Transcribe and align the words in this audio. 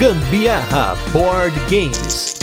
Gambiarra 0.00 0.96
Board 1.12 1.54
Games. 1.68 2.34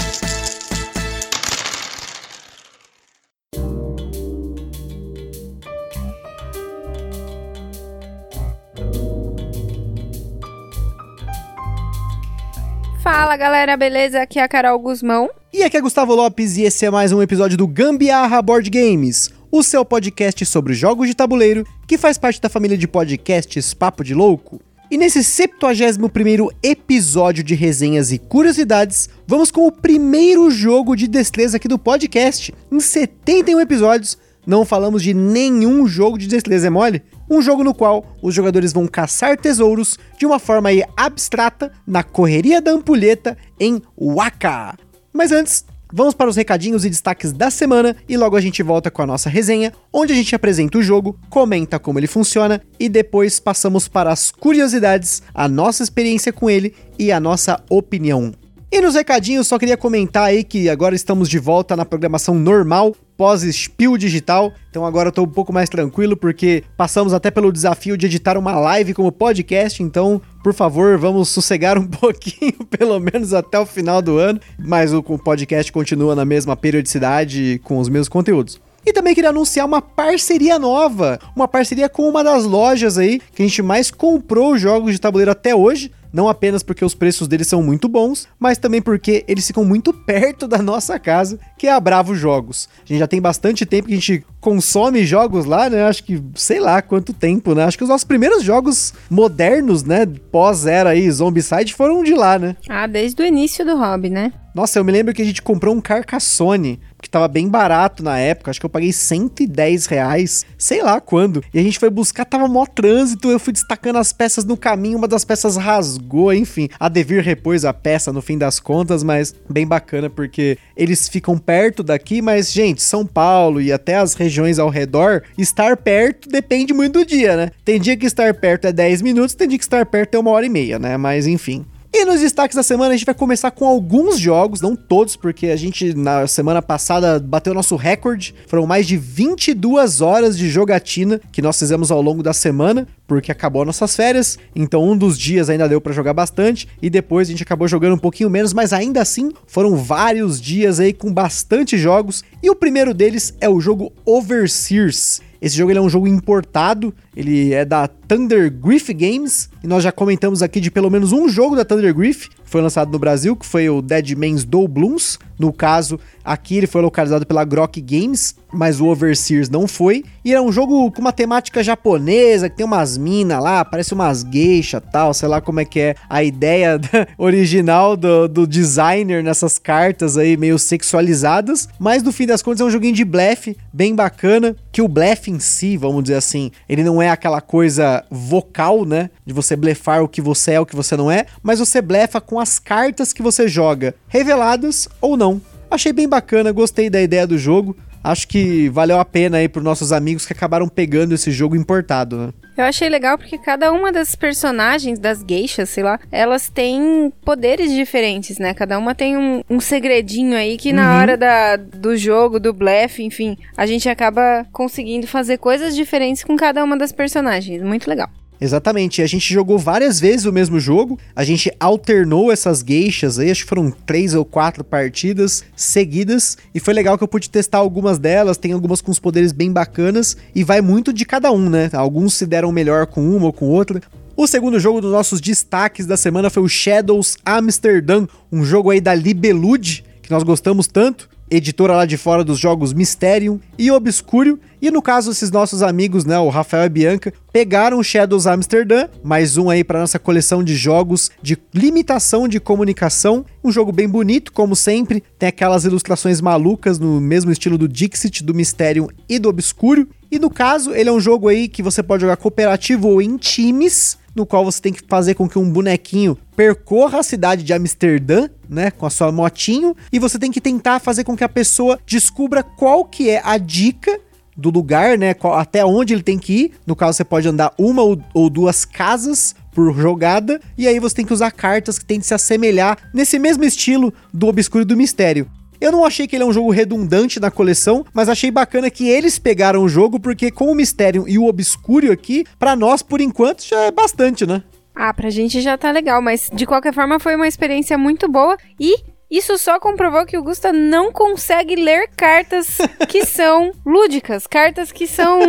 Fala 13.02 13.36
galera, 13.36 13.76
beleza? 13.76 14.22
Aqui 14.22 14.38
é 14.38 14.44
a 14.44 14.48
Carol 14.48 14.78
Guzmão. 14.78 15.28
E 15.52 15.64
aqui 15.64 15.78
é 15.78 15.82
Gustavo 15.82 16.14
Lopes 16.14 16.58
e 16.58 16.62
esse 16.62 16.86
é 16.86 16.92
mais 16.92 17.12
um 17.12 17.24
episódio 17.24 17.58
do 17.58 17.66
Gambiarra 17.66 18.40
Board 18.40 18.70
Games, 18.70 19.32
o 19.52 19.64
seu 19.64 19.84
podcast 19.84 20.46
sobre 20.46 20.76
jogos 20.76 21.08
de 21.08 21.16
tabuleiro 21.16 21.66
que 21.88 21.98
faz 21.98 22.20
parte 22.20 22.40
da 22.40 22.50
família 22.50 22.78
de 22.78 22.88
podcasts 22.88 23.74
Papo 23.74 24.04
de 24.04 24.14
Louco. 24.14 24.67
E 24.90 24.98
nesse 24.98 25.20
71º 25.20 26.50
episódio 26.64 27.44
de 27.44 27.54
resenhas 27.54 28.14
e 28.14 28.18
curiosidades, 28.18 29.10
vamos 29.28 29.52
com 29.52 29.68
o 29.68 29.72
primeiro 29.72 30.50
jogo 30.50 30.96
de 30.96 31.10
destreza 31.10 31.58
aqui 31.58 31.68
do 31.68 31.78
podcast. 31.78 32.54
Em 32.72 32.80
71 32.80 33.60
episódios, 33.60 34.18
não 34.46 34.64
falamos 34.64 35.04
de 35.04 35.14
nenhum 35.14 35.86
jogo 35.86 36.18
de 36.18 36.26
destreza, 36.26 36.68
é 36.68 36.70
mole? 36.70 37.04
Um 37.30 37.42
jogo 37.42 37.66
no 37.66 37.74
qual 37.74 38.16
os 38.22 38.34
jogadores 38.34 38.72
vão 38.72 38.88
caçar 38.88 39.38
tesouros 39.38 40.00
de 40.18 40.26
uma 40.26 40.40
forma 40.40 40.70
abstrata 40.96 41.70
na 41.86 42.02
correria 42.02 42.62
da 42.62 42.72
ampulheta 42.72 43.38
em 43.60 43.82
Waka. 44.00 44.78
Mas 45.12 45.34
antes, 45.34 45.66
vamos 45.92 46.14
para 46.14 46.30
os 46.30 46.36
recadinhos 46.36 46.86
e 46.86 46.90
destaques 46.90 47.32
da 47.32 47.50
semana 47.50 47.96
e 48.08 48.18
logo 48.18 48.36
a 48.36 48.42
gente 48.42 48.62
volta 48.64 48.92
com 48.92 49.02
a 49.02 49.08
nossa 49.08 49.30
resenha, 49.30 49.74
onde 49.92 50.14
a 50.14 50.16
gente 50.16 50.36
apresenta 50.36 50.78
o 50.78 50.84
jogo, 50.84 51.18
comenta 51.30 51.80
como 51.80 52.00
ele 52.00 52.08
funciona 52.08 52.62
e 52.80 52.90
depois 52.90 53.40
passamos 53.40 53.88
para 53.88 54.12
as 54.12 54.32
curiosidades, 54.32 55.22
a 55.34 55.48
nossa 55.48 55.84
experiência 55.84 56.34
com 56.34 56.50
ele 56.50 56.74
e 56.98 57.12
a 57.12 57.20
nossa 57.20 57.64
opinião. 57.70 58.34
E 58.70 58.82
nos 58.82 58.96
recadinhos, 58.96 59.48
só 59.48 59.58
queria 59.58 59.78
comentar 59.78 60.26
aí 60.26 60.44
que 60.44 60.70
agora 60.70 60.94
estamos 60.94 61.30
de 61.30 61.40
volta 61.40 61.74
na 61.74 61.86
programação 61.86 62.36
normal, 62.36 62.94
pós-spill 63.16 63.98
digital. 63.98 64.52
Então 64.70 64.86
agora 64.86 65.08
eu 65.08 65.12
tô 65.14 65.24
um 65.24 65.28
pouco 65.28 65.54
mais 65.54 65.70
tranquilo 65.70 66.18
porque 66.18 66.66
passamos 66.76 67.14
até 67.14 67.32
pelo 67.32 67.52
desafio 67.52 67.96
de 67.96 68.08
editar 68.08 68.38
uma 68.38 68.60
live 68.60 68.94
como 68.94 69.10
podcast. 69.10 69.82
Então, 69.82 70.22
por 70.48 70.54
favor, 70.54 70.98
vamos 70.98 71.28
sossegar 71.28 71.78
um 71.78 71.84
pouquinho, 72.00 72.54
pelo 72.70 72.98
menos 73.02 73.34
até 73.34 73.60
o 73.60 73.66
final 73.66 74.02
do 74.02 74.18
ano. 74.18 74.40
Mas 74.58 74.94
o 74.94 75.04
podcast 75.04 75.70
continua 75.74 76.16
na 76.16 76.24
mesma 76.24 76.56
periodicidade 76.56 77.60
com 77.66 77.78
os 77.80 77.90
mesmos 77.90 78.08
conteúdos. 78.08 78.58
E 78.86 78.94
também 78.94 79.14
queria 79.14 79.32
anunciar 79.32 79.66
uma 79.66 79.82
parceria 79.82 80.58
nova, 80.58 81.20
uma 81.36 81.50
parceria 81.50 81.90
com 81.90 82.08
uma 82.08 82.24
das 82.24 82.46
lojas 82.46 82.98
aí 82.98 83.20
que 83.36 83.44
a 83.44 83.46
gente 83.46 83.62
mais 83.62 83.92
comprou 83.92 84.58
jogos 84.58 84.94
de 84.94 85.02
tabuleiro 85.02 85.32
até 85.32 85.54
hoje. 85.54 85.92
Não 86.12 86.30
apenas 86.30 86.64
porque 86.64 86.84
os 86.84 86.96
preços 86.96 87.28
deles 87.28 87.48
são 87.48 87.62
muito 87.62 87.88
bons, 87.88 88.28
mas 88.40 88.58
também 88.58 88.82
porque 88.82 89.24
eles 89.28 89.46
ficam 89.48 89.64
muito 89.64 89.94
perto 90.06 90.48
da 90.48 90.60
nossa 90.60 91.00
casa, 91.00 91.40
que 91.58 91.68
é 91.68 91.72
a 91.72 91.80
Bravo 91.80 92.16
Jogos. 92.16 92.68
A 92.84 92.88
gente 92.88 93.00
já 93.00 93.08
tem 93.08 93.22
bastante 93.22 93.66
tempo 93.66 93.88
que 93.88 93.94
a 93.94 93.98
gente 93.98 94.26
consome 94.40 95.06
jogos 95.06 95.46
lá, 95.46 95.70
né? 95.70 95.84
Acho 95.86 96.04
que 96.04 96.22
sei 96.36 96.60
lá 96.60 96.82
quanto 96.82 97.14
tempo, 97.14 97.54
né? 97.54 97.64
Acho 97.64 97.78
que 97.78 97.84
os 97.84 97.90
nossos 97.90 98.06
primeiros 98.06 98.44
jogos 98.44 98.94
modernos, 99.10 99.84
né, 99.84 100.06
pós-era 100.32 100.92
aí 100.92 101.10
Zombicide 101.12 101.74
foram 101.74 102.04
de 102.04 102.14
lá, 102.14 102.40
né? 102.40 102.56
Ah, 102.70 102.88
desde 102.88 103.22
o 103.22 103.26
início 103.26 103.66
do 103.66 103.78
hobby, 103.78 104.10
né? 104.10 104.32
Nossa, 104.58 104.80
eu 104.80 104.84
me 104.84 104.92
lembro 104.92 105.14
que 105.14 105.22
a 105.22 105.26
gente 105.26 105.40
comprou 105.40 105.76
um 105.76 105.80
Carcassone, 105.80 106.80
que 107.00 107.08
tava 107.08 107.28
bem 107.28 107.48
barato 107.48 108.02
na 108.02 108.18
época, 108.18 108.50
acho 108.50 108.60
que 108.60 108.66
eu 108.66 108.70
paguei 108.72 108.92
110 108.92 109.86
reais, 109.86 110.48
sei 110.58 110.82
lá 110.82 111.00
quando. 111.00 111.44
E 111.54 111.60
a 111.60 111.62
gente 111.62 111.78
foi 111.78 111.92
buscar, 111.92 112.26
tava 112.26 112.48
mó 112.48 112.66
trânsito, 112.66 113.30
eu 113.30 113.38
fui 113.38 113.54
destacando 113.54 113.98
as 113.98 114.12
peças 114.12 114.44
no 114.46 114.58
caminho, 114.58 114.98
uma 114.98 115.08
das 115.08 115.24
peças 115.24 115.58
rasgou, 115.58 116.34
enfim. 116.34 116.70
A 116.80 116.90
Devir 116.90 117.24
repôs 117.24 117.66
a 117.66 117.72
peça 117.72 118.12
no 118.12 118.20
fim 118.20 118.36
das 118.36 118.60
contas, 118.60 119.04
mas 119.04 119.32
bem 119.48 119.68
bacana 119.68 120.10
porque 120.10 120.58
eles 120.76 121.08
ficam 121.08 121.38
perto 121.38 121.84
daqui, 121.84 122.20
mas, 122.20 122.52
gente, 122.52 122.82
São 122.82 123.06
Paulo 123.06 123.62
e 123.62 123.72
até 123.72 123.98
as 123.98 124.16
regiões 124.16 124.58
ao 124.58 124.70
redor, 124.70 125.22
estar 125.38 125.78
perto 125.78 126.28
depende 126.30 126.74
muito 126.74 126.94
do 126.94 127.06
dia, 127.06 127.38
né? 127.38 127.52
Tem 127.64 127.80
dia 127.80 127.96
que 127.96 128.08
estar 128.08 128.34
perto 128.34 128.66
é 128.66 128.72
10 128.72 129.04
minutos, 129.04 129.36
tem 129.36 129.48
dia 129.48 129.60
que 129.60 129.64
estar 129.64 129.86
perto 129.86 130.16
é 130.16 130.20
uma 130.20 130.32
hora 130.32 130.48
e 130.48 130.50
meia, 130.50 130.80
né? 130.80 130.98
Mas 130.98 131.28
enfim. 131.28 131.64
E 132.00 132.06
nos 132.06 132.22
destaques 132.22 132.56
da 132.56 132.62
semana 132.62 132.94
a 132.94 132.96
gente 132.96 133.08
vai 133.08 133.16
começar 133.16 133.50
com 133.50 133.66
alguns 133.66 134.20
jogos, 134.20 134.62
não 134.62 134.76
todos, 134.76 135.16
porque 135.16 135.48
a 135.48 135.56
gente 135.56 135.96
na 135.96 136.28
semana 136.28 136.62
passada 136.62 137.20
bateu 137.20 137.56
nosso 137.56 137.76
recorde. 137.76 138.36
Foram 138.46 138.68
mais 138.68 138.86
de 138.86 138.96
22 138.96 140.00
horas 140.00 140.38
de 140.38 140.48
jogatina 140.48 141.20
que 141.32 141.42
nós 141.42 141.58
fizemos 141.58 141.90
ao 141.90 142.00
longo 142.00 142.22
da 142.22 142.34
semana, 142.34 142.88
porque 143.08 143.32
acabou 143.32 143.66
nossas 143.66 143.96
férias. 143.96 144.38
Então 144.56 144.84
um 144.84 144.98
dos 144.98 145.18
dias 145.18 145.50
ainda 145.50 145.68
deu 145.68 145.82
para 145.82 145.94
jogar 145.94 146.14
bastante 146.14 146.68
e 146.82 146.90
depois 146.90 147.28
a 147.28 147.32
gente 147.32 147.44
acabou 147.44 147.68
jogando 147.68 147.94
um 147.94 148.00
pouquinho 148.00 148.30
menos, 148.30 148.54
mas 148.54 148.74
ainda 148.74 149.02
assim 149.02 149.32
foram 149.48 149.76
vários 149.76 150.40
dias 150.40 150.80
aí 150.80 150.94
com 150.94 151.12
bastante 151.12 151.78
jogos. 151.78 152.24
E 152.44 152.50
o 152.50 152.56
primeiro 152.56 152.94
deles 152.94 153.34
é 153.40 153.48
o 153.50 153.60
jogo 153.60 153.94
Overseers. 154.06 155.22
Esse 155.40 155.56
jogo 155.56 155.72
é 155.72 155.80
um 155.80 155.90
jogo 155.90 156.08
importado, 156.08 156.94
ele 157.16 157.54
é 157.54 157.64
da 157.64 157.88
Thunder 157.88 158.52
Griff 158.52 158.92
Games, 158.92 159.50
e 159.64 159.68
nós 159.68 159.84
já 159.84 159.92
comentamos 159.92 160.42
aqui 160.42 160.60
de 160.60 160.72
pelo 160.72 160.90
menos 160.90 161.12
um 161.12 161.30
jogo 161.30 161.56
da 161.56 161.64
Thunder 161.64 161.94
Griff, 161.94 162.30
foi 162.50 162.62
lançado 162.62 162.92
no 162.92 162.98
Brasil, 162.98 163.36
que 163.36 163.46
foi 163.46 163.70
o 163.70 163.82
Dead 163.82 164.16
Man's 164.18 164.44
Blooms. 164.44 165.20
No 165.38 165.54
caso, 165.54 166.00
aqui 166.26 166.58
ele 166.58 166.66
foi 166.66 166.82
localizado 166.82 167.26
pela 167.26 167.46
Grok 167.46 167.80
Games, 167.80 168.36
mas 168.52 168.80
o 168.80 168.88
Overseers 168.88 169.50
não 169.50 169.68
foi. 169.68 170.04
E 170.26 170.34
é 170.34 170.42
um 170.42 170.52
jogo 170.52 170.92
com 170.92 171.02
uma 171.02 171.14
temática 171.14 171.64
japonesa, 171.64 172.50
que 172.50 172.58
tem 172.58 172.66
umas 172.66 172.98
minas 172.98 173.44
lá, 173.44 173.64
parece 173.64 173.94
umas 173.94 174.24
geisha 174.24 174.82
tal, 174.82 175.14
sei 175.14 175.28
lá 175.28 175.40
como 175.40 175.60
é 175.60 175.66
que 175.66 175.80
é 175.80 175.96
a 176.10 176.24
ideia 176.24 176.80
original 177.18 177.96
do, 177.96 178.28
do 178.28 178.48
designer 178.48 179.24
nessas 179.24 179.60
cartas 179.60 180.18
aí 180.18 180.36
meio 180.36 180.58
sexualizadas. 180.58 181.70
Mas 181.78 182.02
no 182.02 182.12
fim 182.12 182.26
das 182.26 182.42
contas 182.42 182.62
é 182.62 182.64
um 182.64 182.72
joguinho 182.72 182.96
de 182.96 183.06
blefe, 183.06 183.56
bem 183.72 183.94
bacana, 183.94 184.56
que 184.78 184.82
o 184.84 184.88
blefe 184.88 185.32
em 185.32 185.40
si, 185.40 185.76
vamos 185.76 186.04
dizer 186.04 186.18
assim, 186.18 186.52
ele 186.70 186.84
não 186.84 187.02
é 187.02 187.10
aquela 187.10 187.42
coisa 187.42 188.06
vocal, 188.12 188.86
né? 188.86 189.10
De 189.26 189.34
você 189.34 189.56
blefar 189.56 190.04
o 190.04 190.08
que 190.08 190.22
você 190.22 190.52
é, 190.52 190.60
o 190.60 190.68
que 190.68 190.76
você 190.76 190.96
não 190.96 191.10
é, 191.10 191.26
mas 191.42 191.58
você 191.58 191.82
blefa 191.82 192.22
com 192.22 192.40
as 192.40 192.60
cartas 192.60 193.12
que 193.12 193.24
você 193.24 193.48
joga, 193.48 193.96
reveladas 194.08 194.88
ou 195.02 195.18
não. 195.18 195.42
Achei 195.72 195.92
bem 195.92 196.08
bacana, 196.08 196.52
gostei 196.52 196.92
da 196.92 197.02
ideia 197.02 197.26
do 197.26 197.40
jogo. 197.40 197.76
Acho 198.04 198.28
que 198.28 198.70
valeu 198.70 199.00
a 199.00 199.06
pena 199.06 199.38
aí 199.38 199.50
para 199.50 199.62
nossos 199.62 199.92
amigos 199.92 200.26
que 200.26 200.34
acabaram 200.34 200.68
pegando 200.68 201.14
esse 201.14 201.32
jogo 201.32 201.56
importado, 201.56 202.18
né? 202.18 202.34
Eu 202.58 202.64
achei 202.64 202.90
legal 202.90 203.18
porque 203.18 203.38
cada 203.38 203.72
uma 203.72 203.92
das 203.92 204.16
personagens, 204.16 204.98
das 204.98 205.24
geixas, 205.28 205.70
sei 205.70 205.84
lá, 205.84 206.00
elas 206.12 206.50
têm 206.50 207.14
poderes 207.24 207.72
diferentes, 207.72 208.40
né? 208.40 208.54
Cada 208.54 208.80
uma 208.80 208.96
tem 208.96 209.16
um, 209.16 209.44
um 209.48 209.60
segredinho 209.60 210.36
aí 210.36 210.58
que 210.58 210.74
na 210.74 210.94
uhum. 210.94 211.00
hora 211.00 211.18
da, 211.18 211.56
do 211.56 211.96
jogo, 211.96 212.40
do 212.40 212.52
blefe, 212.52 213.04
enfim, 213.04 213.38
a 213.56 213.68
gente 213.68 213.88
acaba 213.88 214.44
conseguindo 214.52 215.06
fazer 215.06 215.38
coisas 215.38 215.76
diferentes 215.76 216.24
com 216.24 216.36
cada 216.36 216.64
uma 216.64 216.76
das 216.76 216.92
personagens. 216.92 217.62
Muito 217.62 217.88
legal. 217.88 218.10
Exatamente, 218.40 219.02
a 219.02 219.08
gente 219.08 219.34
jogou 219.34 219.58
várias 219.58 220.00
vezes 220.00 220.26
o 220.26 220.32
mesmo 220.32 220.60
jogo, 220.60 221.00
a 221.16 221.24
gente 221.24 221.52
alternou 221.60 222.32
essas 222.32 222.64
geixas 222.66 223.18
aí, 223.18 223.32
acho 223.32 223.44
que 223.44 223.50
foram 223.50 223.72
três 223.72 224.14
ou 224.14 224.24
quatro 224.24 224.64
partidas 224.64 225.44
seguidas, 225.56 226.38
e 226.54 226.60
foi 226.60 226.74
legal 226.74 226.98
que 226.98 227.04
eu 227.04 227.08
pude 227.08 227.30
testar 227.30 227.58
algumas 227.58 227.98
delas, 227.98 228.38
tem 228.38 228.52
algumas 228.52 228.80
com 228.80 228.92
os 228.92 229.00
poderes 229.00 229.32
bem 229.32 229.52
bacanas, 229.52 230.16
e 230.36 230.44
vai 230.44 230.62
muito 230.62 230.94
de 230.94 231.04
cada 231.04 231.32
um, 231.32 231.50
né? 231.50 231.70
Alguns 231.74 232.14
se 232.14 232.28
deram 232.28 232.52
melhor 232.52 232.86
com 232.86 233.02
uma 233.02 233.26
ou 233.26 233.34
com 233.34 233.48
outra. 233.48 233.82
O 234.16 234.28
segundo 234.28 234.60
jogo 234.60 234.82
dos 234.82 234.92
nossos 234.92 235.20
destaques 235.20 235.86
da 235.86 235.98
semana 235.98 236.30
foi 236.30 236.44
o 236.44 236.48
Shadows 236.48 237.18
Amsterdam, 237.26 238.08
um 238.32 238.44
jogo 238.44 238.70
aí 238.70 238.82
da 238.82 238.94
Libelude, 238.94 239.84
que 240.02 240.12
nós 240.12 240.24
gostamos 240.24 240.68
tanto 240.68 241.10
editora 241.30 241.76
lá 241.76 241.86
de 241.86 241.98
fora 241.98 242.24
dos 242.24 242.40
jogos 242.40 242.74
Mysterium 242.74 243.40
e 243.58 243.70
Obscuro. 243.72 244.40
E 244.62 244.72
no 244.72 244.82
caso, 244.82 245.12
esses 245.12 245.30
nossos 245.30 245.62
amigos, 245.62 246.04
né, 246.06 246.18
o 246.18 246.30
Rafael 246.30 246.66
e 246.66 246.70
Bianca, 246.70 247.14
pegaram 247.32 247.84
Shadows 247.84 248.26
Amsterdam, 248.26 248.90
mais 249.04 249.38
um 249.38 249.50
aí 249.50 249.64
para 249.64 249.80
nossa 249.80 250.00
coleção 250.00 250.44
de 250.44 250.56
jogos 250.56 251.12
de 251.22 251.38
limitação 251.54 252.28
de 252.28 252.40
comunicação. 252.40 253.26
Um 253.44 253.52
jogo 253.52 253.72
bem 253.72 253.88
bonito, 253.88 254.32
como 254.32 254.56
sempre, 254.56 255.04
tem 255.20 255.30
aquelas 255.30 255.64
ilustrações 255.66 256.22
malucas 256.22 256.80
no 256.80 257.00
mesmo 257.00 257.32
estilo 257.32 257.58
do 257.58 257.68
Dixit, 257.68 258.24
do 258.24 258.34
Mysterium 258.34 258.88
e 259.08 259.20
do 259.20 259.30
Obscuro. 259.30 259.88
E 260.12 260.18
no 260.18 260.30
caso, 260.30 260.74
ele 260.74 260.90
é 260.90 260.94
um 260.94 261.00
jogo 261.00 261.28
aí 261.28 261.48
que 261.48 261.62
você 261.62 261.84
pode 261.84 262.02
jogar 262.02 262.18
cooperativo 262.18 262.88
ou 262.88 263.02
em 263.02 263.18
times 263.18 263.98
no 264.18 264.26
qual 264.26 264.44
você 264.44 264.60
tem 264.60 264.74
que 264.74 264.82
fazer 264.88 265.14
com 265.14 265.30
que 265.30 265.38
um 265.38 265.50
bonequinho 265.50 266.18
percorra 266.36 267.00
a 267.00 267.04
cidade 267.04 267.44
de 267.44 267.54
Amsterdã, 267.54 268.28
né, 268.50 268.72
com 268.72 268.86
a 268.86 268.90
sua 268.90 269.12
motinho, 269.12 269.76
e 269.94 270.00
você 270.00 270.18
tem 270.18 270.32
que 270.32 270.42
tentar 270.42 270.80
fazer 270.80 271.04
com 271.04 271.16
que 271.16 271.24
a 271.24 271.30
pessoa 271.30 271.80
descubra 271.86 272.42
qual 272.42 272.84
que 272.84 273.10
é 273.10 273.22
a 273.24 273.38
dica 273.38 274.00
do 274.36 274.50
lugar, 274.50 274.98
né, 274.98 275.14
qual, 275.14 275.36
até 275.36 275.64
onde 275.64 275.94
ele 275.94 276.04
tem 276.04 276.18
que 276.18 276.34
ir. 276.34 276.52
No 276.66 276.76
caso, 276.76 276.98
você 276.98 277.04
pode 277.04 277.28
andar 277.28 277.54
uma 277.58 277.84
ou, 277.84 278.00
ou 278.14 278.30
duas 278.30 278.66
casas 278.66 279.36
por 279.52 279.74
jogada, 279.76 280.40
e 280.58 280.68
aí 280.68 280.80
você 280.80 280.96
tem 280.96 281.06
que 281.06 281.14
usar 281.14 281.32
cartas 281.32 281.78
que 281.78 281.86
tem 281.86 282.00
que 282.00 282.06
se 282.06 282.14
assemelhar 282.14 282.78
nesse 282.94 283.18
mesmo 283.20 283.44
estilo 283.44 283.94
do 284.14 284.28
Obscuro 284.28 284.64
e 284.64 284.66
do 284.66 284.78
Mistério. 284.78 285.28
Eu 285.60 285.72
não 285.72 285.84
achei 285.86 286.08
que 286.08 286.16
ele 286.16 286.24
é 286.24 286.28
um 286.28 286.34
jogo 286.34 286.52
redundante 286.52 287.20
na 287.20 287.32
coleção, 287.32 287.86
mas 287.94 288.10
achei 288.10 288.30
bacana 288.30 288.70
que 288.70 288.88
eles 288.88 289.18
pegaram 289.18 289.64
o 289.64 289.70
jogo, 289.70 290.00
porque 290.00 290.30
com 290.30 290.52
o 290.52 290.56
Mistério 290.56 291.06
e 291.08 291.18
o 291.18 291.26
Obscuro 291.26 291.92
aqui, 291.92 292.26
para 292.38 292.56
nós, 292.56 292.82
por 292.82 293.02
enquanto, 293.02 293.44
já 293.44 293.62
é 293.62 293.72
bastante, 293.72 294.26
né? 294.26 294.44
Ah, 294.76 294.94
pra 294.94 295.10
gente 295.10 295.42
já 295.42 295.58
tá 295.58 295.72
legal, 295.72 296.02
mas 296.02 296.30
de 296.32 296.46
qualquer 296.46 296.74
forma 296.74 297.00
foi 297.00 297.16
uma 297.16 297.28
experiência 297.28 297.78
muito 297.78 298.08
boa 298.08 298.38
e 298.60 298.76
isso 299.10 299.38
só 299.38 299.60
comprovou 299.60 300.06
que 300.06 300.18
o 300.18 300.24
Gusta 300.24 300.52
não 300.52 300.92
consegue 300.92 301.56
ler 301.56 301.90
cartas 301.96 302.58
que 302.90 303.04
são 303.08 303.52
lúdicas, 303.66 304.28
cartas 304.28 304.72
que 304.72 304.86
são. 304.86 305.20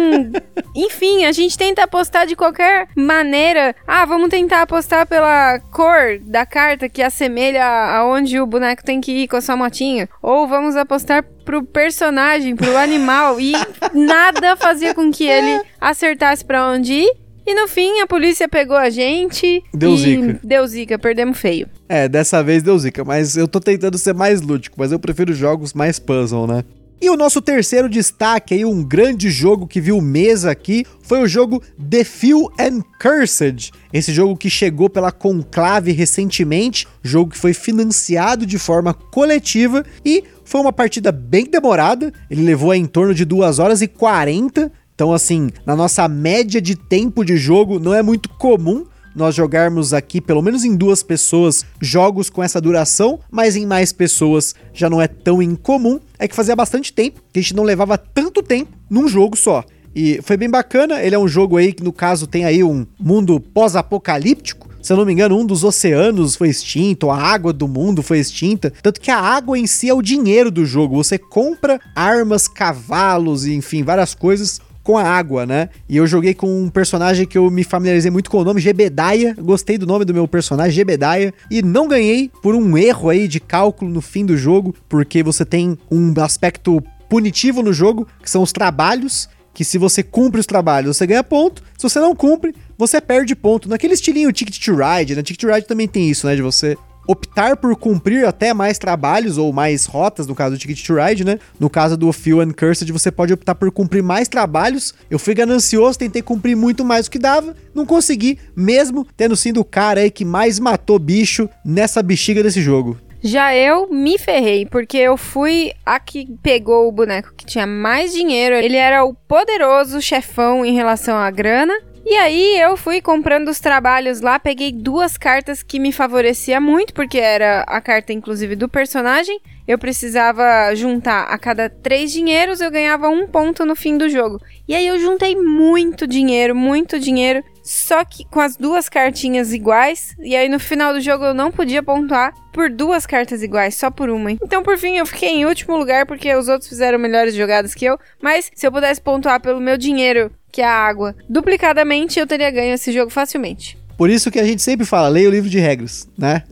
Enfim, 0.74 1.24
a 1.24 1.32
gente 1.32 1.56
tenta 1.56 1.84
apostar 1.84 2.26
de 2.26 2.34
qualquer 2.34 2.88
maneira. 2.96 3.74
Ah, 3.86 4.04
vamos 4.04 4.28
tentar 4.28 4.62
apostar 4.62 5.06
pela 5.06 5.60
cor 5.72 6.18
da 6.22 6.44
carta 6.44 6.88
que 6.88 7.02
assemelha 7.02 7.64
aonde 7.64 8.40
o 8.40 8.46
boneco 8.46 8.84
tem 8.84 9.00
que 9.00 9.12
ir 9.12 9.28
com 9.28 9.36
a 9.36 9.40
sua 9.40 9.56
motinha. 9.56 10.08
Ou 10.20 10.46
vamos 10.48 10.76
apostar 10.76 11.24
pro 11.44 11.64
personagem, 11.64 12.56
pro 12.56 12.76
animal. 12.76 13.40
E 13.40 13.52
nada 13.94 14.56
fazia 14.56 14.92
com 14.94 15.10
que 15.10 15.24
ele 15.24 15.62
acertasse 15.80 16.44
para 16.44 16.66
onde 16.68 16.92
ir. 16.92 17.27
E 17.48 17.54
no 17.54 17.66
fim, 17.66 18.00
a 18.00 18.06
polícia 18.06 18.46
pegou 18.46 18.76
a 18.76 18.90
gente. 18.90 19.64
Deu 19.72 19.94
e 19.94 19.96
zica. 19.96 20.40
Deu 20.44 20.66
zica, 20.66 20.98
perdemos 20.98 21.38
feio. 21.38 21.66
É, 21.88 22.06
dessa 22.06 22.44
vez 22.44 22.62
deu 22.62 22.78
zica, 22.78 23.02
mas 23.02 23.38
eu 23.38 23.48
tô 23.48 23.58
tentando 23.58 23.96
ser 23.96 24.12
mais 24.12 24.42
lúdico, 24.42 24.76
mas 24.78 24.92
eu 24.92 24.98
prefiro 24.98 25.32
jogos 25.32 25.72
mais 25.72 25.98
puzzle, 25.98 26.46
né? 26.46 26.62
E 27.00 27.08
o 27.08 27.16
nosso 27.16 27.40
terceiro 27.40 27.88
destaque 27.88 28.52
aí, 28.52 28.66
um 28.66 28.84
grande 28.84 29.30
jogo 29.30 29.66
que 29.66 29.80
viu 29.80 29.98
mesa 29.98 30.50
aqui, 30.50 30.84
foi 31.00 31.22
o 31.22 31.26
jogo 31.26 31.62
The 31.88 32.04
Few 32.04 32.52
and 32.60 32.82
Cursed. 33.00 33.70
Esse 33.94 34.12
jogo 34.12 34.36
que 34.36 34.50
chegou 34.50 34.90
pela 34.90 35.10
Conclave 35.10 35.92
recentemente, 35.92 36.86
jogo 37.02 37.30
que 37.30 37.38
foi 37.38 37.54
financiado 37.54 38.44
de 38.44 38.58
forma 38.58 38.92
coletiva 38.92 39.86
e 40.04 40.22
foi 40.44 40.60
uma 40.60 40.72
partida 40.72 41.10
bem 41.12 41.46
demorada. 41.46 42.12
Ele 42.30 42.42
levou 42.42 42.74
em 42.74 42.84
torno 42.84 43.14
de 43.14 43.24
2 43.24 43.58
horas 43.58 43.80
e 43.80 43.86
40 43.86 44.70
então, 44.98 45.12
assim, 45.12 45.50
na 45.64 45.76
nossa 45.76 46.08
média 46.08 46.60
de 46.60 46.74
tempo 46.74 47.24
de 47.24 47.36
jogo, 47.36 47.78
não 47.78 47.94
é 47.94 48.02
muito 48.02 48.28
comum 48.30 48.84
nós 49.14 49.32
jogarmos 49.32 49.94
aqui, 49.94 50.20
pelo 50.20 50.42
menos 50.42 50.64
em 50.64 50.74
duas 50.74 51.04
pessoas, 51.04 51.64
jogos 51.80 52.28
com 52.28 52.42
essa 52.42 52.60
duração, 52.60 53.20
mas 53.30 53.54
em 53.54 53.64
mais 53.64 53.92
pessoas 53.92 54.56
já 54.74 54.90
não 54.90 55.00
é 55.00 55.06
tão 55.06 55.40
incomum. 55.40 56.00
É 56.18 56.26
que 56.26 56.34
fazia 56.34 56.56
bastante 56.56 56.92
tempo 56.92 57.22
que 57.32 57.38
a 57.38 57.42
gente 57.42 57.54
não 57.54 57.62
levava 57.62 57.96
tanto 57.96 58.42
tempo 58.42 58.72
num 58.90 59.06
jogo 59.06 59.36
só. 59.36 59.62
E 59.94 60.18
foi 60.22 60.36
bem 60.36 60.50
bacana, 60.50 61.00
ele 61.00 61.14
é 61.14 61.18
um 61.18 61.28
jogo 61.28 61.58
aí 61.58 61.72
que 61.72 61.84
no 61.84 61.92
caso 61.92 62.26
tem 62.26 62.44
aí 62.44 62.64
um 62.64 62.84
mundo 62.98 63.38
pós-apocalíptico. 63.38 64.68
Se 64.82 64.92
eu 64.92 64.96
não 64.96 65.04
me 65.04 65.12
engano, 65.12 65.38
um 65.38 65.46
dos 65.46 65.62
oceanos 65.62 66.34
foi 66.34 66.48
extinto, 66.48 67.08
a 67.08 67.16
água 67.16 67.52
do 67.52 67.68
mundo 67.68 68.02
foi 68.02 68.18
extinta. 68.18 68.72
Tanto 68.82 69.00
que 69.00 69.12
a 69.12 69.18
água 69.20 69.56
em 69.56 69.66
si 69.66 69.88
é 69.88 69.94
o 69.94 70.02
dinheiro 70.02 70.50
do 70.50 70.66
jogo. 70.66 70.96
Você 70.96 71.18
compra 71.18 71.80
armas, 71.94 72.48
cavalos 72.48 73.46
enfim, 73.46 73.84
várias 73.84 74.12
coisas 74.12 74.60
com 74.88 74.96
a 74.96 75.02
água, 75.02 75.44
né? 75.44 75.68
E 75.86 75.98
eu 75.98 76.06
joguei 76.06 76.32
com 76.32 76.62
um 76.62 76.70
personagem 76.70 77.26
que 77.26 77.36
eu 77.36 77.50
me 77.50 77.62
familiarizei 77.62 78.10
muito 78.10 78.30
com 78.30 78.38
o 78.38 78.44
nome, 78.44 78.58
Gebedaia. 78.58 79.36
Gostei 79.38 79.76
do 79.76 79.86
nome 79.86 80.06
do 80.06 80.14
meu 80.14 80.26
personagem, 80.26 80.72
Gebedaia. 80.72 81.34
E 81.50 81.60
não 81.60 81.86
ganhei 81.86 82.30
por 82.42 82.54
um 82.54 82.78
erro 82.78 83.10
aí 83.10 83.28
de 83.28 83.38
cálculo 83.38 83.90
no 83.90 84.00
fim 84.00 84.24
do 84.24 84.34
jogo, 84.34 84.74
porque 84.88 85.22
você 85.22 85.44
tem 85.44 85.76
um 85.90 86.14
aspecto 86.22 86.82
punitivo 87.06 87.62
no 87.62 87.70
jogo, 87.70 88.08
que 88.22 88.30
são 88.30 88.42
os 88.42 88.50
trabalhos 88.50 89.28
que 89.52 89.62
se 89.62 89.76
você 89.76 90.02
cumpre 90.02 90.40
os 90.40 90.46
trabalhos, 90.46 90.96
você 90.96 91.06
ganha 91.06 91.22
ponto. 91.22 91.62
Se 91.76 91.82
você 91.82 91.98
não 92.00 92.14
cumpre, 92.14 92.54
você 92.78 92.98
perde 92.98 93.34
ponto. 93.34 93.68
Naquele 93.68 93.92
estilinho 93.92 94.32
Ticket 94.32 94.64
to 94.64 94.72
Ride, 94.72 95.16
né? 95.16 95.22
Ticket 95.22 95.40
to 95.40 95.52
Ride 95.52 95.66
também 95.66 95.86
tem 95.86 96.08
isso, 96.08 96.26
né? 96.26 96.34
De 96.34 96.40
você 96.40 96.78
optar 97.08 97.56
por 97.56 97.74
cumprir 97.74 98.26
até 98.26 98.52
mais 98.52 98.78
trabalhos 98.78 99.38
ou 99.38 99.50
mais 99.50 99.86
rotas, 99.86 100.26
no 100.26 100.34
caso 100.34 100.54
do 100.54 100.58
Ticket 100.58 100.86
to 100.86 100.94
Ride, 100.94 101.24
né? 101.24 101.38
No 101.58 101.70
caso 101.70 101.96
do 101.96 102.12
Fuel 102.12 102.42
and 102.42 102.52
Cursed, 102.52 102.92
você 102.92 103.10
pode 103.10 103.32
optar 103.32 103.54
por 103.54 103.72
cumprir 103.72 104.02
mais 104.02 104.28
trabalhos. 104.28 104.94
Eu 105.10 105.18
fui 105.18 105.34
ganancioso, 105.34 105.98
tentei 105.98 106.20
cumprir 106.20 106.54
muito 106.54 106.84
mais 106.84 107.06
do 107.06 107.10
que 107.10 107.18
dava, 107.18 107.56
não 107.74 107.86
consegui, 107.86 108.38
mesmo 108.54 109.06
tendo 109.16 109.34
sido 109.34 109.60
o 109.60 109.64
cara 109.64 110.00
aí 110.00 110.10
que 110.10 110.24
mais 110.24 110.60
matou 110.60 110.98
bicho 110.98 111.48
nessa 111.64 112.02
bexiga 112.02 112.42
desse 112.42 112.60
jogo. 112.60 112.98
Já 113.20 113.54
eu 113.54 113.88
me 113.90 114.16
ferrei, 114.16 114.64
porque 114.66 114.96
eu 114.96 115.16
fui 115.16 115.72
a 115.84 115.98
que 115.98 116.28
pegou 116.40 116.86
o 116.86 116.92
boneco 116.92 117.32
que 117.36 117.44
tinha 117.44 117.66
mais 117.66 118.12
dinheiro. 118.12 118.54
Ele 118.54 118.76
era 118.76 119.04
o 119.04 119.12
poderoso 119.12 120.00
chefão 120.00 120.64
em 120.64 120.72
relação 120.72 121.16
à 121.16 121.28
grana. 121.30 121.74
E 122.10 122.16
aí 122.16 122.58
eu 122.58 122.74
fui 122.74 123.02
comprando 123.02 123.48
os 123.48 123.60
trabalhos 123.60 124.22
lá, 124.22 124.38
peguei 124.38 124.72
duas 124.72 125.18
cartas 125.18 125.62
que 125.62 125.78
me 125.78 125.92
favorecia 125.92 126.58
muito, 126.58 126.94
porque 126.94 127.18
era 127.18 127.60
a 127.68 127.82
carta 127.82 128.14
inclusive 128.14 128.56
do 128.56 128.66
personagem. 128.66 129.38
Eu 129.66 129.78
precisava 129.78 130.74
juntar 130.74 131.24
a 131.24 131.36
cada 131.36 131.68
três 131.68 132.10
dinheiros, 132.10 132.62
eu 132.62 132.70
ganhava 132.70 133.10
um 133.10 133.26
ponto 133.26 133.62
no 133.66 133.76
fim 133.76 133.98
do 133.98 134.08
jogo. 134.08 134.40
E 134.66 134.74
aí 134.74 134.86
eu 134.86 134.98
juntei 134.98 135.36
muito 135.36 136.06
dinheiro, 136.06 136.56
muito 136.56 136.98
dinheiro, 136.98 137.44
só 137.62 138.02
que 138.02 138.24
com 138.24 138.40
as 138.40 138.56
duas 138.56 138.88
cartinhas 138.88 139.52
iguais. 139.52 140.16
E 140.18 140.34
aí 140.34 140.48
no 140.48 140.58
final 140.58 140.94
do 140.94 141.02
jogo 141.02 141.26
eu 141.26 141.34
não 141.34 141.52
podia 141.52 141.82
pontuar 141.82 142.32
por 142.54 142.70
duas 142.70 143.04
cartas 143.04 143.42
iguais, 143.42 143.74
só 143.74 143.90
por 143.90 144.08
uma. 144.08 144.32
Então 144.32 144.62
por 144.62 144.78
fim 144.78 144.96
eu 144.96 145.04
fiquei 145.04 145.28
em 145.28 145.44
último 145.44 145.76
lugar 145.76 146.06
porque 146.06 146.34
os 146.34 146.48
outros 146.48 146.70
fizeram 146.70 146.98
melhores 146.98 147.34
jogadas 147.34 147.74
que 147.74 147.84
eu. 147.84 147.98
Mas 148.22 148.50
se 148.54 148.66
eu 148.66 148.72
pudesse 148.72 148.98
pontuar 148.98 149.42
pelo 149.42 149.60
meu 149.60 149.76
dinheiro 149.76 150.32
que 150.50 150.62
a 150.62 150.70
água, 150.70 151.14
duplicadamente 151.28 152.18
eu 152.18 152.26
teria 152.26 152.50
ganho 152.50 152.74
esse 152.74 152.92
jogo 152.92 153.10
facilmente. 153.10 153.78
Por 153.96 154.08
isso 154.10 154.30
que 154.30 154.38
a 154.38 154.44
gente 154.44 154.62
sempre 154.62 154.86
fala, 154.86 155.08
leia 155.08 155.28
o 155.28 155.32
livro 155.32 155.50
de 155.50 155.58
regras, 155.58 156.08
né? 156.16 156.44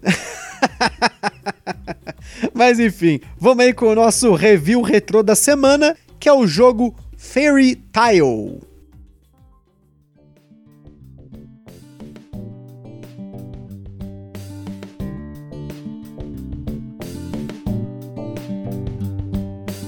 Mas 2.52 2.78
enfim, 2.78 3.20
vamos 3.38 3.64
aí 3.64 3.72
com 3.72 3.86
o 3.86 3.94
nosso 3.94 4.34
review 4.34 4.82
retrô 4.82 5.22
da 5.22 5.34
semana, 5.34 5.96
que 6.18 6.28
é 6.28 6.32
o 6.32 6.46
jogo 6.46 6.94
Fairy 7.16 7.76
Tile. 7.92 8.60